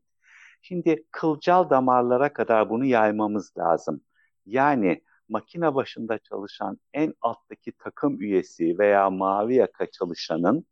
Şimdi 0.62 1.04
kılcal 1.10 1.70
damarlara 1.70 2.32
kadar 2.32 2.70
bunu 2.70 2.84
yaymamız 2.84 3.52
lazım. 3.58 4.00
Yani 4.46 5.02
makine 5.28 5.74
başında 5.74 6.18
çalışan 6.18 6.78
en 6.92 7.14
alttaki 7.20 7.72
takım 7.72 8.20
üyesi 8.20 8.78
veya 8.78 9.10
mavi 9.10 9.54
yaka 9.54 9.90
çalışanın 9.90 10.66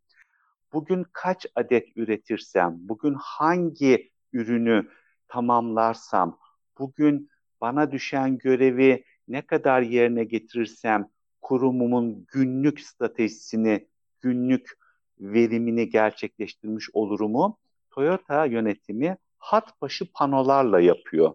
bugün 0.73 1.07
kaç 1.13 1.47
adet 1.55 1.97
üretirsem, 1.97 2.77
bugün 2.79 3.15
hangi 3.19 4.11
ürünü 4.33 4.89
tamamlarsam, 5.29 6.39
bugün 6.79 7.31
bana 7.61 7.93
düşen 7.93 8.39
görevi 8.39 9.05
ne 9.29 9.43
kadar 9.43 9.83
yerine 9.83 10.25
getirirsem 10.25 11.09
kurumumun 11.43 12.27
günlük 12.33 12.81
stratejisini, 12.81 13.89
günlük 14.21 14.79
verimini 15.21 15.91
gerçekleştirmiş 15.91 16.91
olurumu 16.93 17.59
Toyota 17.91 18.45
yönetimi 18.45 19.17
hat 19.39 19.83
başı 19.83 20.13
panolarla 20.13 20.81
yapıyor. 20.81 21.35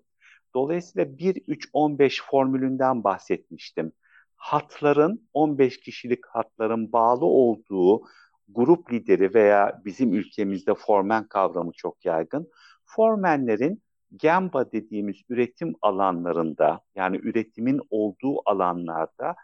Dolayısıyla 0.53 1.05
1-3-15 1.05 2.23
formülünden 2.29 3.03
bahsetmiştim. 3.03 3.91
Hatların, 4.35 5.29
15 5.33 5.79
kişilik 5.79 6.25
hatların 6.25 6.91
bağlı 6.91 7.25
olduğu 7.25 8.01
grup 8.49 8.93
lideri 8.93 9.33
veya 9.33 9.81
bizim 9.85 10.13
ülkemizde 10.13 10.75
formen 10.75 11.27
kavramı 11.27 11.71
çok 11.71 12.05
yaygın. 12.05 12.51
Formenlerin 12.85 13.81
Gemba 14.15 14.71
dediğimiz 14.71 15.17
üretim 15.29 15.73
alanlarında 15.81 16.81
yani 16.95 17.17
üretimin 17.17 17.81
olduğu 17.89 18.49
alanlarda 18.49 19.35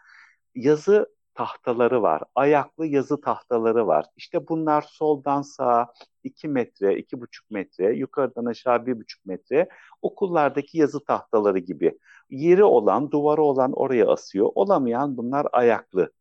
yazı 0.54 1.14
tahtaları 1.34 2.02
var. 2.02 2.22
Ayaklı 2.34 2.86
yazı 2.86 3.20
tahtaları 3.20 3.86
var. 3.86 4.06
İşte 4.16 4.48
bunlar 4.48 4.82
soldan 4.82 5.42
sağa 5.42 5.92
2 6.24 6.48
metre, 6.48 6.94
2,5 6.94 7.26
metre, 7.50 7.96
yukarıdan 7.96 8.44
aşağı 8.44 8.76
1,5 8.76 9.04
metre 9.24 9.68
okullardaki 10.02 10.78
yazı 10.78 11.04
tahtaları 11.04 11.58
gibi. 11.58 11.98
Yeri 12.30 12.64
olan, 12.64 13.10
duvarı 13.10 13.42
olan 13.42 13.72
oraya 13.72 14.06
asıyor. 14.06 14.50
Olamayan 14.54 15.16
bunlar 15.16 15.46
ayaklı. 15.52 16.12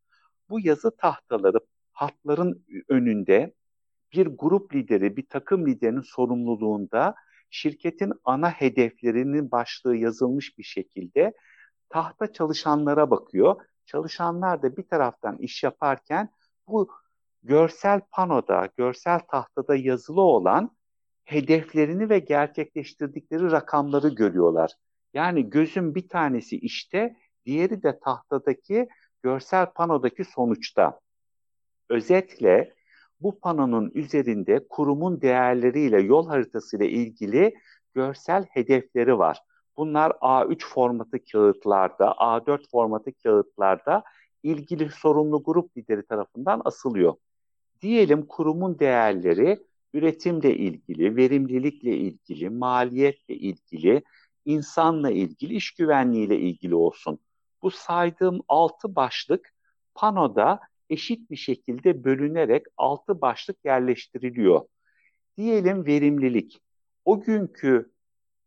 Bu 0.49 0.60
yazı 0.60 0.97
tahtaları 0.97 1.60
hatların 1.93 2.65
önünde 2.89 3.53
bir 4.13 4.27
grup 4.27 4.75
lideri, 4.75 5.17
bir 5.17 5.25
takım 5.25 5.67
liderinin 5.67 6.01
sorumluluğunda 6.01 7.15
şirketin 7.54 8.13
ana 8.24 8.50
hedeflerinin 8.50 9.52
başlığı 9.52 9.96
yazılmış 9.96 10.58
bir 10.58 10.63
şekilde 10.63 11.34
tahta 11.89 12.34
çalışanlara 12.34 13.12
bakıyor. 13.12 13.62
Çalışanlar 13.86 14.62
da 14.62 14.78
bir 14.78 14.84
taraftan 14.84 15.38
iş 15.38 15.63
yaparken 15.63 16.30
bu 16.68 16.89
görsel 17.44 18.02
panoda, 18.12 18.70
görsel 18.78 19.20
tahtada 19.20 19.76
yazılı 19.76 20.22
olan 20.22 20.76
hedeflerini 21.26 22.10
ve 22.10 22.20
gerçekleştirdikleri 22.20 23.52
rakamları 23.52 24.10
görüyorlar. 24.10 24.72
Yani 25.13 25.50
gözün 25.50 25.96
bir 25.96 26.08
tanesi 26.10 26.58
işte, 26.58 27.16
diğeri 27.46 27.84
de 27.84 28.00
tahtadaki 28.00 28.88
görsel 29.24 29.66
panodaki 29.66 30.24
sonuçta. 30.24 31.00
Özetle 31.89 32.74
bu 33.24 33.40
panonun 33.40 33.92
üzerinde 33.94 34.68
kurumun 34.70 35.22
değerleriyle, 35.22 36.02
yol 36.02 36.28
haritasıyla 36.28 36.86
ilgili 36.86 37.56
görsel 37.94 38.46
hedefleri 38.50 39.18
var. 39.18 39.40
Bunlar 39.78 40.12
A3 40.12 40.66
formatı 40.66 41.26
kağıtlarda, 41.32 42.12
A4 42.12 42.70
formatı 42.72 43.12
kağıtlarda 43.24 44.04
ilgili 44.44 44.90
sorumlu 44.90 45.44
grup 45.44 45.78
lideri 45.78 46.06
tarafından 46.06 46.62
asılıyor. 46.66 47.14
Diyelim 47.82 48.26
kurumun 48.26 48.80
değerleri 48.80 49.64
üretimle 49.94 50.56
ilgili, 50.58 51.16
verimlilikle 51.16 51.98
ilgili, 51.98 52.50
maliyetle 52.50 53.36
ilgili, 53.36 54.04
insanla 54.46 55.12
ilgili, 55.12 55.54
iş 55.56 55.72
güvenliğiyle 55.72 56.40
ilgili 56.40 56.76
olsun. 56.76 57.20
Bu 57.62 57.72
saydığım 57.72 58.42
altı 58.48 58.96
başlık 58.96 59.54
panoda 59.96 60.60
eşit 60.89 61.32
bir 61.32 61.36
şekilde 61.36 62.04
bölünerek 62.04 62.65
altı 62.78 63.22
başlık 63.22 63.58
yerleştiriliyor. 63.65 64.62
Diyelim 65.38 65.86
verimlilik. 65.86 66.60
O 67.06 67.22
günkü 67.22 67.91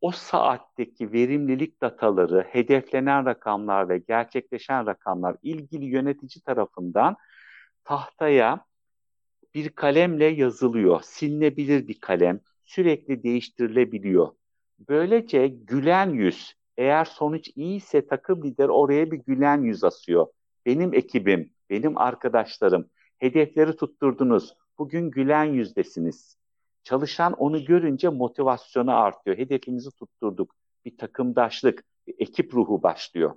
o 0.00 0.10
saatteki 0.10 1.12
verimlilik 1.12 1.80
dataları, 1.80 2.46
hedeflenen 2.50 3.26
rakamlar 3.26 3.88
ve 3.88 3.98
gerçekleşen 3.98 4.86
rakamlar 4.86 5.36
ilgili 5.42 5.84
yönetici 5.84 6.42
tarafından 6.42 7.16
tahtaya 7.84 8.64
bir 9.54 9.68
kalemle 9.68 10.24
yazılıyor. 10.24 11.00
Silinebilir 11.02 11.88
bir 11.88 12.00
kalem, 12.00 12.40
sürekli 12.64 13.22
değiştirilebiliyor. 13.22 14.28
Böylece 14.88 15.48
gülen 15.48 16.10
yüz, 16.10 16.54
eğer 16.76 17.04
sonuç 17.04 17.50
iyiyse 17.54 18.06
takım 18.06 18.44
lider 18.44 18.68
oraya 18.68 19.10
bir 19.10 19.18
gülen 19.18 19.62
yüz 19.62 19.84
asıyor. 19.84 20.26
Benim 20.66 20.94
ekibim, 20.94 21.50
benim 21.70 21.98
arkadaşlarım, 21.98 22.90
hedefleri 23.18 23.76
tutturdunuz. 23.76 24.54
Bugün 24.78 25.10
gülen 25.10 25.44
yüzdesiniz. 25.44 26.36
Çalışan 26.84 27.32
onu 27.32 27.64
görünce 27.64 28.08
motivasyonu 28.08 28.96
artıyor. 28.96 29.38
Hedefimizi 29.38 29.90
tutturduk. 29.90 30.54
Bir 30.84 30.96
takımdaşlık, 30.96 31.84
bir 32.06 32.14
ekip 32.18 32.54
ruhu 32.54 32.82
başlıyor. 32.82 33.34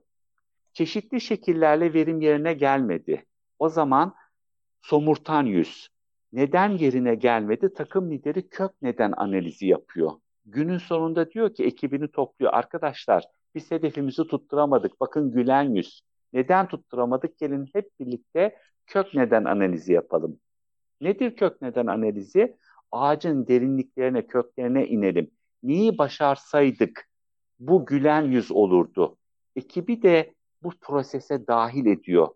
Çeşitli 0.73 1.21
şekillerle 1.21 1.93
verim 1.93 2.21
yerine 2.21 2.53
gelmedi. 2.53 3.25
O 3.59 3.69
zaman 3.69 4.15
somurtan 4.81 5.45
yüz. 5.45 5.89
Neden 6.33 6.69
yerine 6.69 7.15
gelmedi? 7.15 7.73
Takım 7.73 8.11
lideri 8.11 8.49
kök 8.49 8.71
neden 8.81 9.13
analizi 9.17 9.67
yapıyor. 9.67 10.11
Günün 10.45 10.77
sonunda 10.77 11.31
diyor 11.31 11.53
ki 11.53 11.63
ekibini 11.63 12.07
topluyor. 12.07 12.53
Arkadaşlar 12.53 13.23
biz 13.55 13.71
hedefimizi 13.71 14.27
tutturamadık. 14.27 14.99
Bakın 14.99 15.31
gülen 15.31 15.75
yüz. 15.75 16.01
Neden 16.33 16.67
tutturamadık? 16.67 17.37
Gelin 17.37 17.69
hep 17.73 17.89
birlikte 17.99 18.57
kök 18.87 19.13
neden 19.13 19.43
analizi 19.43 19.93
yapalım. 19.93 20.39
Nedir 21.01 21.35
kök 21.35 21.61
neden 21.61 21.87
analizi? 21.87 22.57
ağacın 22.91 23.47
derinliklerine, 23.47 24.27
köklerine 24.27 24.87
inelim. 24.87 25.31
Neyi 25.63 25.97
başarsaydık 25.97 27.09
bu 27.59 27.85
gülen 27.85 28.21
yüz 28.21 28.51
olurdu. 28.51 29.17
Ekibi 29.55 30.01
de 30.01 30.33
bu 30.63 30.71
prosese 30.81 31.47
dahil 31.47 31.85
ediyor. 31.85 32.27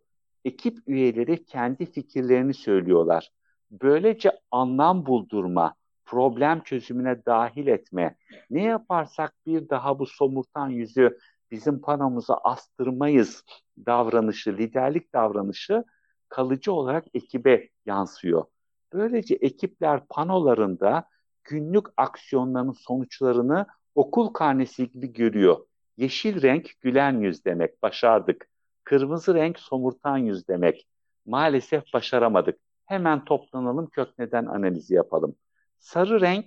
Ekip 0.45 0.77
üyeleri 0.88 1.45
kendi 1.45 1.86
fikirlerini 1.91 2.53
söylüyorlar. 2.53 3.29
Böylece 3.71 4.32
anlam 4.51 5.06
buldurma, 5.06 5.75
problem 6.06 6.63
çözümüne 6.63 7.25
dahil 7.25 7.67
etme. 7.67 8.15
Ne 8.49 8.63
yaparsak 8.63 9.34
bir 9.45 9.69
daha 9.69 9.99
bu 9.99 10.06
somurtan 10.06 10.69
yüzü 10.69 11.17
bizim 11.54 11.82
panomuza 11.82 12.34
astırmayız 12.34 13.44
davranışı, 13.86 14.58
liderlik 14.58 15.13
davranışı 15.13 15.84
kalıcı 16.30 16.74
olarak 16.74 17.06
ekibe 17.13 17.70
yansıyor. 17.86 18.46
Böylece 18.94 19.36
ekipler 19.36 20.08
panolarında 20.10 21.08
günlük 21.44 21.86
aksiyonların 21.98 22.72
sonuçlarını 22.72 23.66
okul 23.96 24.28
karnesi 24.28 24.92
gibi 24.92 25.13
görüyor. 25.13 25.66
Yeşil 25.98 26.42
renk 26.42 26.72
gülen 26.82 27.20
yüz 27.20 27.46
demek, 27.46 27.84
başardık. 27.84 28.48
Kırmızı 28.84 29.34
renk 29.34 29.60
somurtan 29.60 30.18
yüz 30.18 30.48
demek. 30.48 30.88
Maalesef 31.26 31.84
başaramadık. 31.94 32.60
Hemen 32.86 33.26
toplanalım 33.26 33.88
kök 33.88 34.20
neden 34.20 34.46
analizi 34.46 34.94
yapalım. 34.94 35.36
Sarı 35.80 36.22
renk 36.22 36.46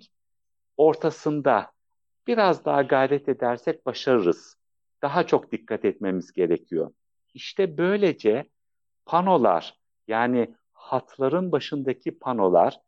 ortasında 0.76 1.72
biraz 2.26 2.64
daha 2.64 2.82
gayret 2.82 3.28
edersek 3.28 3.86
başarırız. 3.86 4.56
Daha 5.06 5.26
çok 5.26 5.52
dikkat 5.52 5.84
etmemiz 5.84 6.32
gerekiyor. 6.32 6.90
İşte 7.34 7.78
böylece 7.78 8.50
panolar 9.04 9.78
yani 10.08 10.54
hatların 10.72 11.52
başındaki 11.52 12.18
panolar 12.18 12.80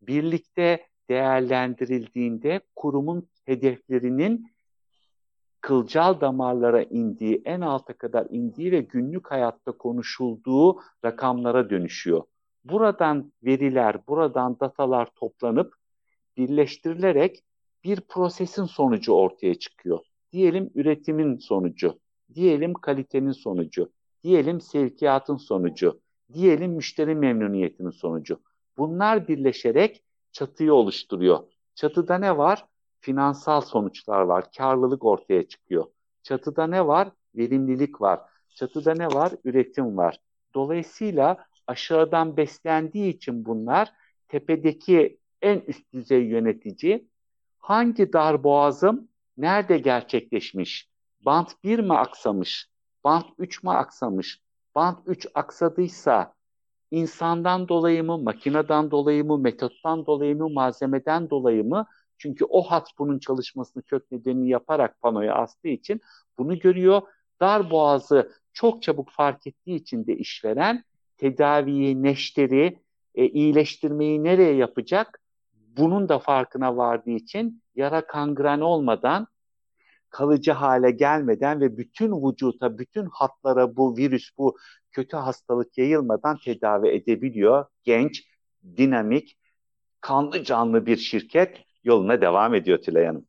birlikte 0.00 0.86
değerlendirildiğinde 1.10 2.60
kurumun 2.76 3.28
hedeflerinin 3.44 4.52
kılcal 5.60 6.20
damarlara 6.20 6.82
indiği, 6.82 7.42
en 7.44 7.60
alta 7.60 7.92
kadar 7.92 8.26
indiği 8.30 8.72
ve 8.72 8.80
günlük 8.80 9.30
hayatta 9.30 9.72
konuşulduğu 9.72 10.80
rakamlara 11.04 11.70
dönüşüyor. 11.70 12.22
Buradan 12.64 13.32
veriler, 13.42 14.06
buradan 14.08 14.60
datalar 14.60 15.08
toplanıp 15.16 15.74
birleştirilerek 16.36 17.44
bir 17.84 18.00
prosesin 18.00 18.64
sonucu 18.64 19.12
ortaya 19.12 19.54
çıkıyor. 19.54 20.00
Diyelim 20.36 20.70
üretimin 20.74 21.36
sonucu, 21.38 21.98
diyelim 22.34 22.74
kalitenin 22.74 23.32
sonucu, 23.32 23.92
diyelim 24.24 24.60
sevkiyatın 24.60 25.36
sonucu, 25.36 26.00
diyelim 26.32 26.72
müşteri 26.72 27.14
memnuniyetinin 27.14 27.90
sonucu. 27.90 28.40
Bunlar 28.78 29.28
birleşerek 29.28 30.02
çatıyı 30.32 30.74
oluşturuyor. 30.74 31.38
Çatıda 31.74 32.18
ne 32.18 32.38
var? 32.38 32.66
Finansal 33.00 33.60
sonuçlar 33.60 34.20
var, 34.20 34.52
karlılık 34.56 35.04
ortaya 35.04 35.48
çıkıyor. 35.48 35.84
Çatıda 36.22 36.66
ne 36.66 36.86
var? 36.86 37.08
Verimlilik 37.36 38.00
var. 38.00 38.20
Çatıda 38.54 38.94
ne 38.94 39.06
var? 39.06 39.32
Üretim 39.44 39.96
var. 39.96 40.20
Dolayısıyla 40.54 41.36
aşağıdan 41.66 42.36
beslendiği 42.36 43.14
için 43.14 43.44
bunlar 43.44 43.92
tepedeki 44.28 45.18
en 45.42 45.60
üst 45.66 45.92
düzey 45.92 46.24
yönetici 46.24 47.08
hangi 47.58 48.12
dar 48.12 48.44
boğazım 48.44 49.08
nerede 49.36 49.78
gerçekleşmiş? 49.78 50.88
Bant 51.20 51.64
1 51.64 51.78
mi 51.78 51.94
aksamış? 51.94 52.68
Bant 53.04 53.26
3 53.38 53.62
mü 53.62 53.70
aksamış? 53.70 54.40
band 54.76 54.96
3 55.06 55.26
aksadıysa 55.34 56.34
insandan 56.90 57.68
dolayı 57.68 58.04
mı, 58.04 58.18
makineden 58.18 58.90
dolayı 58.90 59.24
mı, 59.24 59.38
metottan 59.38 60.06
dolayı 60.06 60.36
mı, 60.36 60.50
malzemeden 60.50 61.30
dolayı 61.30 61.64
mı? 61.64 61.86
Çünkü 62.18 62.44
o 62.44 62.62
hat 62.62 62.88
bunun 62.98 63.18
çalışmasını 63.18 63.82
kök 63.82 64.12
nedenini 64.12 64.48
yaparak 64.48 65.00
panoya 65.00 65.34
astığı 65.34 65.68
için 65.68 66.00
bunu 66.38 66.58
görüyor. 66.58 67.02
Dar 67.40 67.70
boğazı 67.70 68.32
çok 68.52 68.82
çabuk 68.82 69.10
fark 69.10 69.46
ettiği 69.46 69.76
için 69.76 70.06
de 70.06 70.16
işveren 70.16 70.84
tedaviyi, 71.18 72.02
neşteri, 72.02 72.78
e, 73.14 73.26
iyileştirmeyi 73.26 74.24
nereye 74.24 74.54
yapacak? 74.54 75.20
Bunun 75.76 76.08
da 76.08 76.18
farkına 76.18 76.76
vardığı 76.76 77.10
için 77.10 77.62
yara 77.74 78.06
kangren 78.06 78.60
olmadan 78.60 79.26
kalıcı 80.10 80.52
hale 80.52 80.90
gelmeden 80.90 81.60
ve 81.60 81.76
bütün 81.76 82.28
vücuta, 82.28 82.78
bütün 82.78 83.06
hatlara 83.12 83.76
bu 83.76 83.96
virüs, 83.96 84.30
bu 84.38 84.58
kötü 84.92 85.16
hastalık 85.16 85.78
yayılmadan 85.78 86.38
tedavi 86.44 86.88
edebiliyor. 86.88 87.64
Genç, 87.84 88.24
dinamik, 88.76 89.38
kanlı 90.00 90.44
canlı 90.44 90.86
bir 90.86 90.96
şirket 90.96 91.64
yoluna 91.84 92.20
devam 92.20 92.54
ediyor 92.54 92.78
Tülay 92.78 93.04
Hanım. 93.04 93.26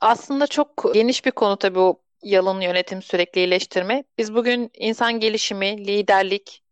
Aslında 0.00 0.46
çok 0.46 0.94
geniş 0.94 1.24
bir 1.26 1.30
konu 1.30 1.56
tabii 1.56 1.78
o 1.78 2.00
yalın 2.22 2.60
yönetim, 2.60 3.02
sürekli 3.02 3.38
iyileştirme. 3.38 4.04
Biz 4.18 4.34
bugün 4.34 4.70
insan 4.74 5.20
gelişimi, 5.20 5.86
liderlik, 5.86 6.62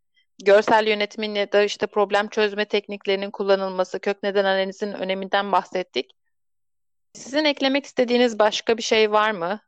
görsel 0.44 0.86
yönetimin 0.86 1.34
ya 1.34 1.52
da 1.52 1.62
işte 1.62 1.86
problem 1.86 2.28
çözme 2.28 2.64
tekniklerinin 2.64 3.30
kullanılması, 3.30 4.00
kök 4.00 4.22
neden 4.22 4.44
analizinin 4.44 4.92
öneminden 4.92 5.52
bahsettik. 5.52 6.16
Sizin 7.12 7.44
eklemek 7.44 7.84
istediğiniz 7.84 8.38
başka 8.38 8.76
bir 8.76 8.82
şey 8.82 9.12
var 9.12 9.30
mı? 9.30 9.60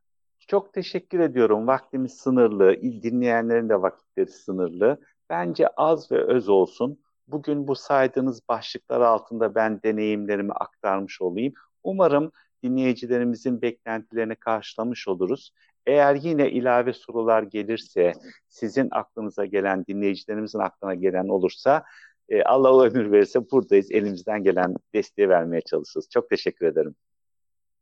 Çok 0.48 0.72
teşekkür 0.72 1.20
ediyorum. 1.20 1.66
Vaktimiz 1.66 2.12
sınırlı, 2.12 2.82
dinleyenlerin 2.82 3.68
de 3.68 3.82
vakitleri 3.82 4.30
sınırlı. 4.30 5.00
Bence 5.30 5.68
az 5.68 6.12
ve 6.12 6.24
öz 6.24 6.48
olsun. 6.48 7.00
Bugün 7.28 7.68
bu 7.68 7.74
saydığınız 7.74 8.48
başlıklar 8.48 9.00
altında 9.00 9.54
ben 9.54 9.82
deneyimlerimi 9.82 10.52
aktarmış 10.52 11.22
olayım. 11.22 11.52
Umarım 11.82 12.32
dinleyicilerimizin 12.62 13.62
beklentilerini 13.62 14.36
karşılamış 14.36 15.08
oluruz. 15.08 15.52
Eğer 15.86 16.14
yine 16.14 16.50
ilave 16.50 16.92
sorular 16.92 17.42
gelirse, 17.42 18.12
sizin 18.48 18.88
aklınıza 18.90 19.44
gelen, 19.44 19.84
dinleyicilerimizin 19.86 20.58
aklına 20.58 20.94
gelen 20.94 21.28
olursa 21.28 21.84
e, 22.28 22.42
Allah 22.42 22.84
ömür 22.84 23.12
verirse 23.12 23.50
buradayız. 23.50 23.90
Elimizden 23.90 24.42
gelen 24.42 24.74
desteği 24.94 25.28
vermeye 25.28 25.60
çalışırız. 25.60 26.08
Çok 26.10 26.30
teşekkür 26.30 26.66
ederim. 26.66 26.94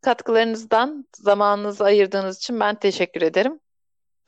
Katkılarınızdan 0.01 1.07
zamanınızı 1.17 1.85
ayırdığınız 1.85 2.38
için 2.38 2.61
ben 2.61 2.75
teşekkür 2.75 3.23
ederim. 3.23 3.61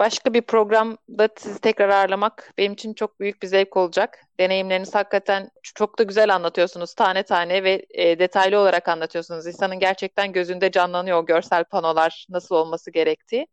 Başka 0.00 0.34
bir 0.34 0.42
programda 0.42 1.28
sizi 1.36 1.60
tekrar 1.60 1.88
ağırlamak 1.88 2.52
benim 2.58 2.72
için 2.72 2.94
çok 2.94 3.20
büyük 3.20 3.42
bir 3.42 3.46
zevk 3.46 3.76
olacak. 3.76 4.18
Deneyimleriniz 4.40 4.94
hakikaten 4.94 5.50
çok 5.62 5.98
da 5.98 6.02
güzel 6.02 6.34
anlatıyorsunuz. 6.34 6.94
Tane 6.94 7.22
tane 7.22 7.64
ve 7.64 7.86
e, 7.90 8.18
detaylı 8.18 8.58
olarak 8.58 8.88
anlatıyorsunuz. 8.88 9.46
İnsanın 9.46 9.78
gerçekten 9.78 10.32
gözünde 10.32 10.70
canlanıyor 10.70 11.22
o 11.22 11.26
görsel 11.26 11.64
panolar 11.64 12.26
nasıl 12.30 12.54
olması 12.54 12.90
gerektiği. 12.90 13.46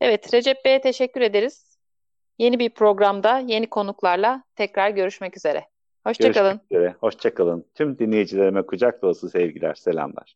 Evet, 0.00 0.34
Recep 0.34 0.64
Bey'e 0.64 0.80
teşekkür 0.80 1.20
ederiz. 1.20 1.78
Yeni 2.38 2.58
bir 2.58 2.70
programda 2.70 3.38
yeni 3.38 3.70
konuklarla 3.70 4.42
tekrar 4.56 4.90
görüşmek 4.90 5.36
üzere. 5.36 5.64
Hoşçakalın. 6.06 6.50
Görüşmek 6.50 6.72
üzere. 6.72 6.94
Hoşçakalın. 7.00 7.64
Tüm 7.74 7.98
dinleyicilerime 7.98 8.62
kucak 8.62 9.02
dolusu 9.02 9.28
sevgiler, 9.28 9.74
selamlar. 9.74 10.28